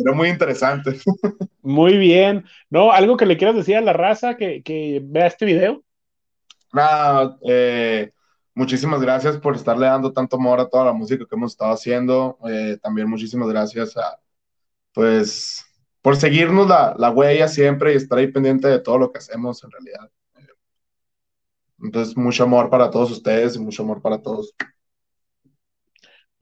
Será 0.02 0.16
muy 0.16 0.30
interesante. 0.30 1.00
Muy 1.62 1.98
bien. 1.98 2.46
¿No? 2.70 2.92
¿Algo 2.92 3.18
que 3.18 3.26
le 3.26 3.38
quieras 3.38 3.56
decir 3.56 3.76
a 3.76 3.82
la 3.82 3.94
raza 3.94 4.36
que, 4.36 5.02
vea 5.04 5.28
este 5.28 5.46
video? 5.46 5.84
Nada, 6.74 7.38
eh, 7.48 8.12
muchísimas 8.56 9.02
gracias 9.02 9.38
por 9.38 9.56
estarle 9.56 9.88
dando 9.88 10.14
tanto 10.14 10.38
amor 10.38 10.60
a 10.60 10.70
toda 10.70 10.86
la 10.86 10.94
música 10.94 11.26
que 11.30 11.36
hemos 11.36 11.52
estado 11.52 11.74
haciendo. 11.74 12.38
Eh, 12.50 12.78
también 12.82 13.10
muchísimas 13.10 13.50
gracias 13.50 13.96
a, 13.98 14.20
pues, 14.94 15.66
por 16.02 16.16
seguirnos 16.16 16.68
la, 16.68 16.96
la 16.98 17.12
huella 17.12 17.48
siempre 17.48 17.94
y 17.94 17.98
estar 17.98 18.18
ahí 18.18 18.28
pendiente 18.28 18.68
de 18.68 18.80
todo 18.80 18.98
lo 18.98 19.12
que 19.12 19.20
hacemos 19.20 19.64
en 19.64 19.72
realidad. 19.72 20.10
Entonces, 21.84 22.16
mucho 22.16 22.44
amor 22.44 22.70
para 22.70 22.92
todos 22.92 23.12
ustedes 23.12 23.56
y 23.56 23.60
mucho 23.60 23.84
amor 23.84 24.02
para 24.02 24.22
todos. 24.22 24.54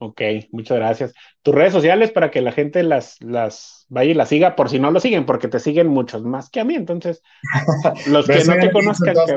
Ok, 0.02 0.22
muchas 0.50 0.78
gracias. 0.78 1.12
Tus 1.42 1.54
redes 1.54 1.74
sociales 1.74 2.10
para 2.10 2.30
que 2.30 2.40
la 2.40 2.52
gente 2.52 2.82
las, 2.82 3.20
las 3.20 3.84
vaya 3.90 4.12
y 4.12 4.14
las 4.14 4.30
siga, 4.30 4.56
por 4.56 4.70
si 4.70 4.78
no 4.78 4.90
lo 4.90 4.98
siguen, 4.98 5.26
porque 5.26 5.46
te 5.46 5.60
siguen 5.60 5.88
muchos 5.88 6.22
más 6.22 6.48
que 6.48 6.58
a 6.60 6.64
mí. 6.64 6.74
Entonces, 6.74 7.22
los 8.06 8.26
que 8.26 8.42
no 8.44 8.54
te 8.54 8.72
conozcan. 8.72 9.14
Que 9.14 9.36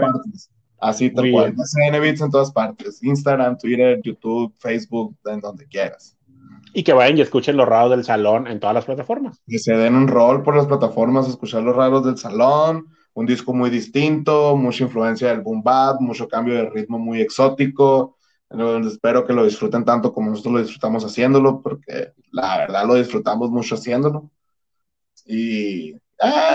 Así 0.80 1.10
tal 1.10 1.30
cual. 1.32 1.54
Beats 2.00 2.22
en 2.22 2.32
todas 2.32 2.54
partes. 2.54 3.04
Instagram, 3.04 3.58
Twitter, 3.58 4.00
YouTube, 4.02 4.54
Facebook, 4.58 5.18
en 5.26 5.42
donde 5.42 5.68
quieras. 5.68 6.18
Y 6.74 6.84
que 6.84 6.94
vayan 6.94 7.18
y 7.18 7.22
escuchen 7.22 7.58
los 7.58 7.68
raros 7.68 7.92
del 7.92 8.06
salón 8.06 8.48
en 8.48 8.62
todas 8.62 8.74
las 8.74 8.86
plataformas. 8.86 9.42
Que 9.46 9.60
se 9.60 9.74
den 9.74 9.96
un 9.96 10.08
rol 10.08 10.44
por 10.44 10.56
las 10.56 10.66
plataformas, 10.66 11.28
escuchar 11.28 11.64
los 11.64 11.76
raros 11.76 12.06
del 12.06 12.18
salón, 12.18 12.88
un 13.14 13.26
disco 13.26 13.54
muy 13.54 13.70
distinto, 13.70 14.56
mucha 14.56 14.86
influencia 14.86 15.28
del 15.28 15.42
boom 15.42 15.62
bap, 15.62 16.00
mucho 16.00 16.30
cambio 16.30 16.54
de 16.54 16.70
ritmo 16.70 16.98
muy 16.98 17.20
exótico 17.20 18.18
espero 18.88 19.26
que 19.26 19.34
lo 19.34 19.46
disfruten 19.46 19.84
tanto 19.84 20.14
como 20.14 20.30
nosotros 20.30 20.54
lo 20.54 20.62
disfrutamos 20.62 21.04
haciéndolo, 21.04 21.62
porque 21.62 22.14
la 22.32 22.60
verdad 22.60 22.86
lo 22.86 22.96
disfrutamos 22.96 23.50
mucho 23.50 23.76
haciéndolo. 23.76 24.30
Y 25.26 25.92
eh, 25.92 26.00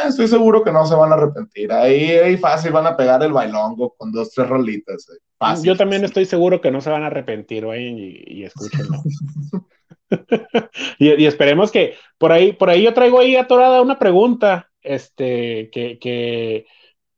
estoy 0.06 0.28
seguro 0.28 0.62
que 0.62 0.72
no 0.72 0.86
se 0.86 0.94
van 0.94 1.12
a 1.12 1.14
arrepentir. 1.14 1.72
Ahí, 1.72 2.10
ahí 2.10 2.36
fácil 2.36 2.72
van 2.72 2.86
a 2.86 2.96
pegar 2.96 3.22
el 3.22 3.32
bailongo 3.32 3.94
con 3.96 4.12
dos, 4.12 4.30
tres 4.30 4.48
rolitas. 4.48 5.08
Eh. 5.10 5.62
Yo 5.62 5.76
también 5.76 6.04
estoy 6.04 6.24
seguro 6.24 6.60
que 6.60 6.70
no 6.70 6.80
se 6.80 6.90
van 6.90 7.02
a 7.02 7.06
arrepentir, 7.06 7.64
y, 7.64 8.24
y 8.26 8.44
escúchenlo. 8.44 8.98
y, 10.98 11.22
y, 11.22 11.26
esperemos 11.26 11.70
que 11.70 11.96
por 12.18 12.32
ahí, 12.32 12.52
por 12.52 12.70
ahí 12.70 12.82
yo 12.82 12.94
traigo 12.94 13.20
ahí 13.20 13.36
atorada 13.36 13.82
una 13.82 13.98
pregunta, 13.98 14.70
este, 14.82 15.70
que, 15.70 15.98
que, 15.98 16.66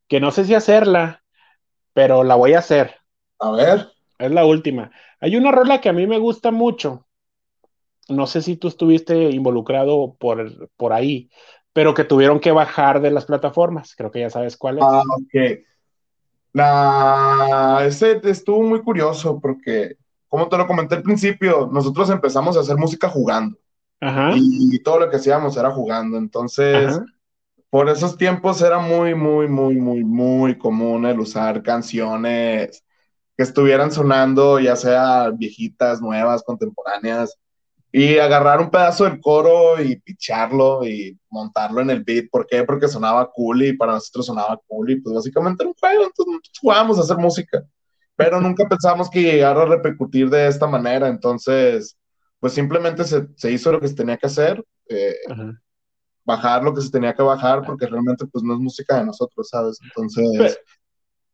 que 0.09 0.21
no 0.21 0.31
sé 0.31 0.45
si 0.45 0.55
hacerla, 0.55 1.23
pero 1.93 2.25
la 2.25 2.35
voy 2.35 2.55
a 2.55 2.59
hacer. 2.61 2.97
A 3.39 3.51
ver. 3.53 3.89
Es 4.21 4.31
la 4.31 4.45
última. 4.45 4.91
Hay 5.19 5.35
una 5.35 5.51
rola 5.51 5.81
que 5.81 5.89
a 5.89 5.95
mí 5.95 6.07
me 6.07 6.19
gusta 6.19 6.51
mucho. 6.51 7.07
No 8.09 8.27
sé 8.27 8.43
si 8.43 8.57
tú 8.57 8.69
estuviste 8.69 9.31
involucrado 9.31 10.15
por, 10.19 10.69
por 10.77 10.93
ahí, 10.93 11.31
pero 11.73 11.95
que 11.95 12.05
tuvieron 12.05 12.39
que 12.39 12.53
bajar 12.53 13.01
de 13.01 13.11
las 13.11 13.25
plataformas. 13.25 13.95
Creo 13.97 14.11
que 14.11 14.21
ya 14.21 14.31
sabes 14.31 14.59
cuál 14.59 14.79
es. 14.79 14.85
Ah, 14.85 15.03
ok. 15.03 15.61
La... 16.53 17.83
Ese 17.87 18.21
estuvo 18.25 18.63
muy 18.63 18.83
curioso 18.83 19.41
porque, 19.41 19.97
como 20.29 20.49
te 20.49 20.59
lo 20.59 20.67
comenté 20.67 20.97
al 20.97 21.03
principio, 21.03 21.71
nosotros 21.73 22.11
empezamos 22.11 22.57
a 22.57 22.61
hacer 22.61 22.77
música 22.77 23.09
jugando. 23.09 23.57
Ajá. 24.01 24.33
Y, 24.35 24.83
todo 24.83 25.01
lo 25.01 25.11
que 25.11 25.17
hacíamos 25.17 25.57
era 25.57 25.71
jugando. 25.71 26.19
Entonces, 26.19 27.01
por 27.71 27.89
esos 27.89 28.19
tiempos 28.19 28.61
era 28.61 28.81
muy, 28.81 29.15
muy, 29.15 29.49
muy, 29.49 29.77
muy, 29.77 30.05
muy 30.05 30.59
común 30.59 31.07
el 31.07 31.21
usar 31.21 31.63
canciones 31.63 32.85
que 33.41 33.45
estuvieran 33.45 33.91
sonando, 33.91 34.61
ya 34.61 34.77
sea 34.77 35.31
viejitas, 35.31 36.03
nuevas, 36.03 36.43
contemporáneas, 36.43 37.39
y 37.91 38.19
agarrar 38.19 38.61
un 38.61 38.71
pedazo 38.71 39.05
del 39.05 39.19
coro 39.19 39.83
y 39.83 39.97
picharlo 39.97 40.87
y 40.87 41.19
montarlo 41.31 41.81
en 41.81 41.89
el 41.89 42.05
beat. 42.05 42.27
¿Por 42.31 42.47
qué? 42.47 42.65
Porque 42.65 42.87
sonaba 42.87 43.31
cool 43.33 43.63
y 43.63 43.73
para 43.73 43.93
nosotros 43.93 44.27
sonaba 44.27 44.61
cool 44.67 44.91
y 44.91 45.01
pues 45.01 45.15
básicamente 45.15 45.63
era 45.63 45.71
un 45.71 45.75
juego, 45.75 46.05
entonces 46.05 46.51
jugábamos 46.61 46.99
a 46.99 47.01
hacer 47.01 47.17
música, 47.17 47.65
pero 48.15 48.43
nunca 48.43 48.69
pensamos 48.69 49.09
que 49.09 49.23
llegara 49.23 49.63
a 49.63 49.65
repercutir 49.65 50.29
de 50.29 50.47
esta 50.47 50.67
manera, 50.67 51.09
entonces 51.09 51.97
pues 52.41 52.53
simplemente 52.53 53.05
se, 53.05 53.27
se 53.37 53.51
hizo 53.51 53.73
lo 53.73 53.81
que 53.81 53.89
se 53.89 53.95
tenía 53.95 54.19
que 54.19 54.27
hacer, 54.27 54.63
eh, 54.91 55.17
bajar 56.27 56.63
lo 56.63 56.75
que 56.75 56.83
se 56.83 56.91
tenía 56.91 57.15
que 57.15 57.23
bajar 57.23 57.63
porque 57.65 57.87
realmente 57.87 58.27
pues 58.27 58.45
no 58.45 58.53
es 58.53 58.61
música 58.61 58.99
de 58.99 59.07
nosotros, 59.07 59.49
¿sabes? 59.49 59.79
Entonces... 59.83 60.59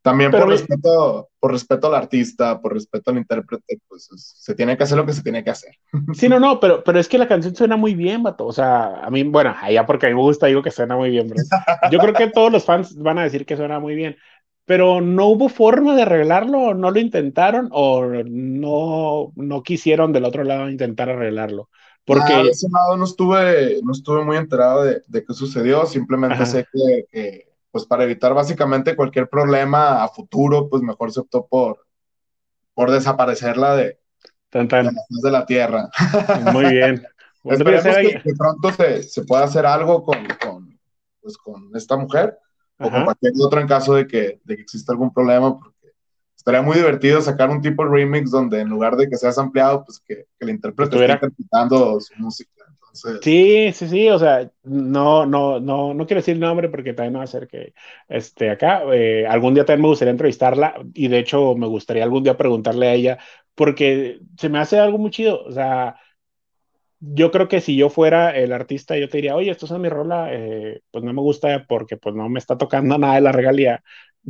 También 0.06 0.30
por 0.30 0.48
respeto, 0.48 1.30
por 1.40 1.50
respeto 1.50 1.88
al 1.88 1.96
artista, 1.96 2.60
por 2.60 2.74
respeto 2.74 3.10
al 3.10 3.18
intérprete, 3.18 3.80
pues 3.88 4.08
se 4.14 4.54
tiene 4.54 4.76
que 4.76 4.84
hacer 4.84 4.96
lo 4.96 5.04
que 5.04 5.12
se 5.12 5.24
tiene 5.24 5.42
que 5.42 5.50
hacer. 5.50 5.74
Sí, 6.14 6.28
no, 6.28 6.38
no, 6.38 6.60
pero, 6.60 6.84
pero 6.84 7.00
es 7.00 7.08
que 7.08 7.18
la 7.18 7.26
canción 7.26 7.56
suena 7.56 7.76
muy 7.76 7.96
bien, 7.96 8.22
vato. 8.22 8.46
O 8.46 8.52
sea, 8.52 9.00
a 9.04 9.10
mí, 9.10 9.24
bueno, 9.24 9.52
allá 9.60 9.84
porque 9.84 10.06
a 10.06 10.08
mí 10.08 10.14
me 10.14 10.20
gusta, 10.20 10.46
digo 10.46 10.62
que 10.62 10.70
suena 10.70 10.94
muy 10.94 11.10
bien, 11.10 11.26
bro. 11.26 11.42
Yo 11.90 11.98
creo 11.98 12.14
que 12.14 12.28
todos 12.28 12.52
los 12.52 12.64
fans 12.64 12.96
van 12.96 13.18
a 13.18 13.24
decir 13.24 13.44
que 13.44 13.56
suena 13.56 13.80
muy 13.80 13.96
bien, 13.96 14.16
pero 14.64 15.00
no 15.00 15.26
hubo 15.26 15.48
forma 15.48 15.96
de 15.96 16.02
arreglarlo, 16.02 16.72
no 16.72 16.92
lo 16.92 17.00
intentaron 17.00 17.68
o 17.72 18.04
no, 18.06 19.32
no 19.34 19.62
quisieron 19.64 20.12
del 20.12 20.24
otro 20.24 20.44
lado 20.44 20.70
intentar 20.70 21.10
arreglarlo. 21.10 21.68
Porque... 22.04 22.32
Ah, 22.32 22.44
de 22.44 22.50
ese 22.50 22.68
lado 22.72 22.96
no 22.96 23.06
estuve, 23.06 23.80
no 23.82 23.90
estuve 23.90 24.24
muy 24.24 24.36
enterado 24.36 24.84
de, 24.84 25.02
de 25.08 25.24
qué 25.24 25.34
sucedió, 25.34 25.84
simplemente 25.84 26.46
sé 26.46 26.64
que 26.72 27.45
pues 27.76 27.84
para 27.84 28.04
evitar 28.04 28.32
básicamente 28.32 28.96
cualquier 28.96 29.28
problema 29.28 30.02
a 30.02 30.08
futuro, 30.08 30.70
pues 30.70 30.82
mejor 30.82 31.12
se 31.12 31.20
optó 31.20 31.46
por, 31.46 31.86
por 32.72 32.90
desaparecerla 32.90 33.76
de, 33.76 33.98
de 34.50 35.30
la 35.30 35.44
tierra. 35.44 35.90
Muy 36.54 36.72
bien. 36.72 37.06
Esperemos 37.44 37.84
que, 37.84 38.32
pronto 38.34 38.72
se, 38.72 39.02
se, 39.02 39.24
pueda 39.24 39.44
hacer 39.44 39.66
algo 39.66 40.02
con, 40.02 40.16
con, 40.42 40.80
pues, 41.20 41.36
con 41.36 41.70
esta 41.76 41.98
mujer 41.98 42.38
o 42.78 42.90
con 42.90 43.04
cualquier 43.04 43.34
otro 43.42 43.60
en 43.60 43.68
caso 43.68 43.92
de 43.92 44.06
que, 44.06 44.40
de 44.42 44.56
que 44.56 44.62
exista 44.62 44.92
algún 44.92 45.12
problema, 45.12 45.58
porque 45.58 45.92
estaría 46.34 46.62
muy 46.62 46.76
divertido 46.76 47.20
sacar 47.20 47.50
un 47.50 47.60
tipo 47.60 47.84
de 47.84 47.90
remix 47.90 48.30
donde 48.30 48.60
en 48.60 48.70
lugar 48.70 48.96
de 48.96 49.06
que 49.06 49.18
seas 49.18 49.36
ampliado, 49.36 49.84
pues 49.84 50.00
que, 50.00 50.14
que 50.14 50.26
el 50.46 50.48
intérprete 50.48 50.96
esté 50.96 51.12
interpretando 51.12 52.00
su 52.00 52.14
música. 52.16 52.65
Sí, 53.20 53.72
sí, 53.72 53.88
sí, 53.88 54.08
o 54.08 54.18
sea, 54.18 54.50
no, 54.62 55.26
no, 55.26 55.58
no, 55.58 55.94
no 55.94 56.06
quiero 56.06 56.20
decir 56.20 56.34
el 56.34 56.40
nombre 56.40 56.68
porque 56.68 56.92
también 56.92 57.16
va 57.20 57.24
a 57.24 57.26
ser 57.26 57.48
que 57.48 57.74
este, 58.08 58.50
acá, 58.50 58.82
eh, 58.94 59.26
algún 59.26 59.54
día 59.54 59.64
también 59.64 59.82
me 59.82 59.88
gustaría 59.88 60.12
entrevistarla 60.12 60.74
y 60.94 61.08
de 61.08 61.18
hecho 61.18 61.56
me 61.56 61.66
gustaría 61.66 62.04
algún 62.04 62.22
día 62.22 62.36
preguntarle 62.36 62.86
a 62.88 62.94
ella 62.94 63.18
porque 63.54 64.20
se 64.38 64.48
me 64.48 64.58
hace 64.60 64.78
algo 64.78 64.98
muy 64.98 65.10
chido, 65.10 65.42
o 65.44 65.50
sea, 65.50 65.96
yo 67.00 67.30
creo 67.30 67.48
que 67.48 67.60
si 67.60 67.76
yo 67.76 67.90
fuera 67.90 68.30
el 68.36 68.52
artista, 68.52 68.96
yo 68.98 69.08
te 69.08 69.18
diría, 69.18 69.36
oye, 69.36 69.50
esto 69.50 69.66
es 69.66 69.72
mi 69.72 69.88
rola, 69.88 70.28
eh, 70.32 70.80
pues 70.90 71.04
no 71.04 71.12
me 71.12 71.20
gusta 71.20 71.64
porque 71.68 71.96
pues 71.96 72.14
no 72.14 72.28
me 72.28 72.38
está 72.38 72.56
tocando 72.58 72.98
nada 72.98 73.16
de 73.16 73.20
la 73.20 73.32
regalía, 73.32 73.82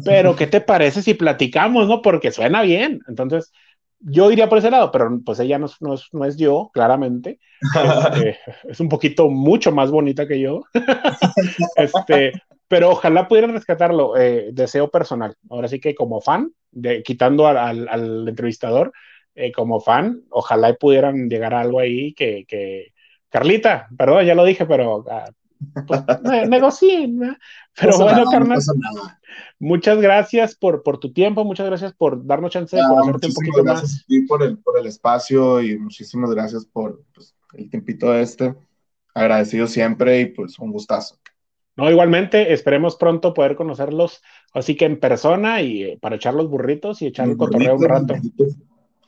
pero 0.04 0.36
¿qué 0.36 0.46
te 0.46 0.60
parece 0.60 1.02
si 1.02 1.14
platicamos, 1.14 1.88
no? 1.88 2.02
Porque 2.02 2.32
suena 2.32 2.62
bien, 2.62 3.00
entonces 3.08 3.52
yo 4.00 4.30
iría 4.30 4.48
por 4.48 4.58
ese 4.58 4.70
lado, 4.70 4.90
pero 4.92 5.20
pues 5.24 5.40
ella 5.40 5.58
no, 5.58 5.66
no, 5.80 5.94
es, 5.94 6.08
no 6.12 6.24
es, 6.24 6.36
yo, 6.36 6.70
claramente. 6.72 7.38
Este, 7.60 8.38
es 8.68 8.80
un 8.80 8.88
poquito 8.88 9.28
mucho 9.28 9.72
más 9.72 9.90
bonita 9.90 10.26
que 10.26 10.40
yo. 10.40 10.62
este, 11.76 12.32
pero 12.68 12.90
ojalá 12.90 13.28
pudieran 13.28 13.52
rescatarlo. 13.52 14.16
Eh, 14.16 14.50
deseo 14.52 14.90
personal. 14.90 15.36
Ahora 15.50 15.68
sí 15.68 15.80
que 15.80 15.94
como 15.94 16.20
fan, 16.20 16.52
de, 16.70 17.02
quitando 17.02 17.46
al, 17.46 17.88
al, 17.88 18.28
entrevistador, 18.28 18.92
eh, 19.34 19.52
como 19.52 19.80
fan, 19.80 20.22
ojalá 20.30 20.74
pudieran 20.74 21.28
llegar 21.28 21.54
a 21.54 21.60
algo 21.60 21.80
ahí 21.80 22.12
que, 22.14 22.44
que... 22.46 22.92
Carlita, 23.28 23.88
perdón, 23.98 24.24
ya 24.24 24.34
lo 24.34 24.44
dije, 24.44 24.64
pero 24.66 24.98
uh, 24.98 25.32
pues, 25.86 26.02
negocien. 26.48 27.36
Pero 27.78 27.98
bueno, 27.98 28.24
carnal. 28.30 28.58
Muchas 29.58 29.98
gracias 30.00 30.54
por, 30.54 30.82
por 30.82 30.98
tu 30.98 31.12
tiempo, 31.12 31.44
muchas 31.44 31.66
gracias 31.66 31.92
por 31.92 32.24
darnos 32.26 32.52
chance 32.52 32.76
de 32.76 32.82
conocerte 32.82 33.28
un 33.28 33.34
poquito 33.34 33.62
gracias 33.62 34.06
más. 34.08 34.26
Por 34.28 34.42
el, 34.42 34.58
por 34.58 34.78
el 34.78 34.86
espacio 34.86 35.62
y 35.62 35.78
muchísimas 35.78 36.30
gracias 36.30 36.66
por 36.66 37.02
pues, 37.14 37.34
el 37.54 37.70
tiempito 37.70 38.14
este. 38.14 38.54
Agradecido 39.14 39.66
siempre 39.66 40.20
y 40.20 40.26
pues 40.26 40.58
un 40.58 40.72
gustazo. 40.72 41.18
No, 41.76 41.90
igualmente, 41.90 42.52
esperemos 42.52 42.96
pronto 42.96 43.34
poder 43.34 43.54
conocerlos 43.54 44.22
así 44.52 44.76
que 44.76 44.86
en 44.86 44.98
persona 44.98 45.60
y 45.60 45.82
eh, 45.82 45.98
para 46.00 46.16
echar 46.16 46.34
los 46.34 46.48
burritos 46.48 47.02
y 47.02 47.06
echar 47.06 47.28
el 47.28 47.36
cotorreo 47.36 47.76
un 47.76 47.84
rato. 47.84 48.14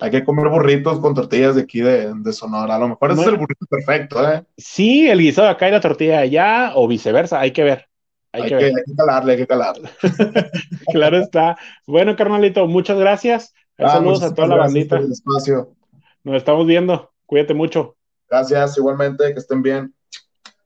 Hay 0.01 0.11
que 0.11 0.25
comer 0.25 0.49
burritos 0.49 1.01
con 1.01 1.15
tortillas 1.15 1.57
de 1.57 1.63
aquí 1.63 1.81
de, 1.81 2.13
de 2.15 2.33
Sonora. 2.33 2.77
A 2.77 2.79
lo 2.79 2.89
mejor 2.89 3.11
ese 3.11 3.23
es 3.23 3.27
el 3.27 3.37
burrito 3.37 3.67
perfecto, 3.67 4.33
¿eh? 4.33 4.45
Sí, 4.57 5.09
el 5.09 5.19
guisado 5.19 5.47
de 5.49 5.53
acá 5.53 5.69
y 5.69 5.73
la 5.73 5.81
tortilla 5.81 6.21
allá, 6.21 6.73
o 6.75 6.87
viceversa, 6.87 7.41
hay 7.41 7.53
que 7.53 7.65
ver. 7.65 7.89
Hay, 8.33 8.47
que, 8.47 8.55
hay 8.55 8.73
que, 8.73 8.95
calarle, 8.97 9.33
hay 9.33 9.39
que 9.39 9.47
calarle. 9.47 9.89
claro 10.93 11.19
está. 11.19 11.57
Bueno, 11.87 12.15
carnalito, 12.15 12.67
muchas 12.67 12.99
gracias. 12.99 13.55
Ah, 13.79 13.91
Saludos 13.91 14.23
a 14.23 14.35
toda 14.35 14.49
la 14.49 14.57
bandita. 14.57 15.01
Nos 15.01 16.37
estamos 16.37 16.67
viendo. 16.67 17.11
Cuídate 17.27 17.55
mucho. 17.55 17.97
Gracias, 18.29 18.77
igualmente, 18.77 19.33
que 19.33 19.41
estén 19.41 19.63
bien. 19.63 19.95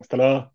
Hasta 0.00 0.16
luego. 0.16 0.51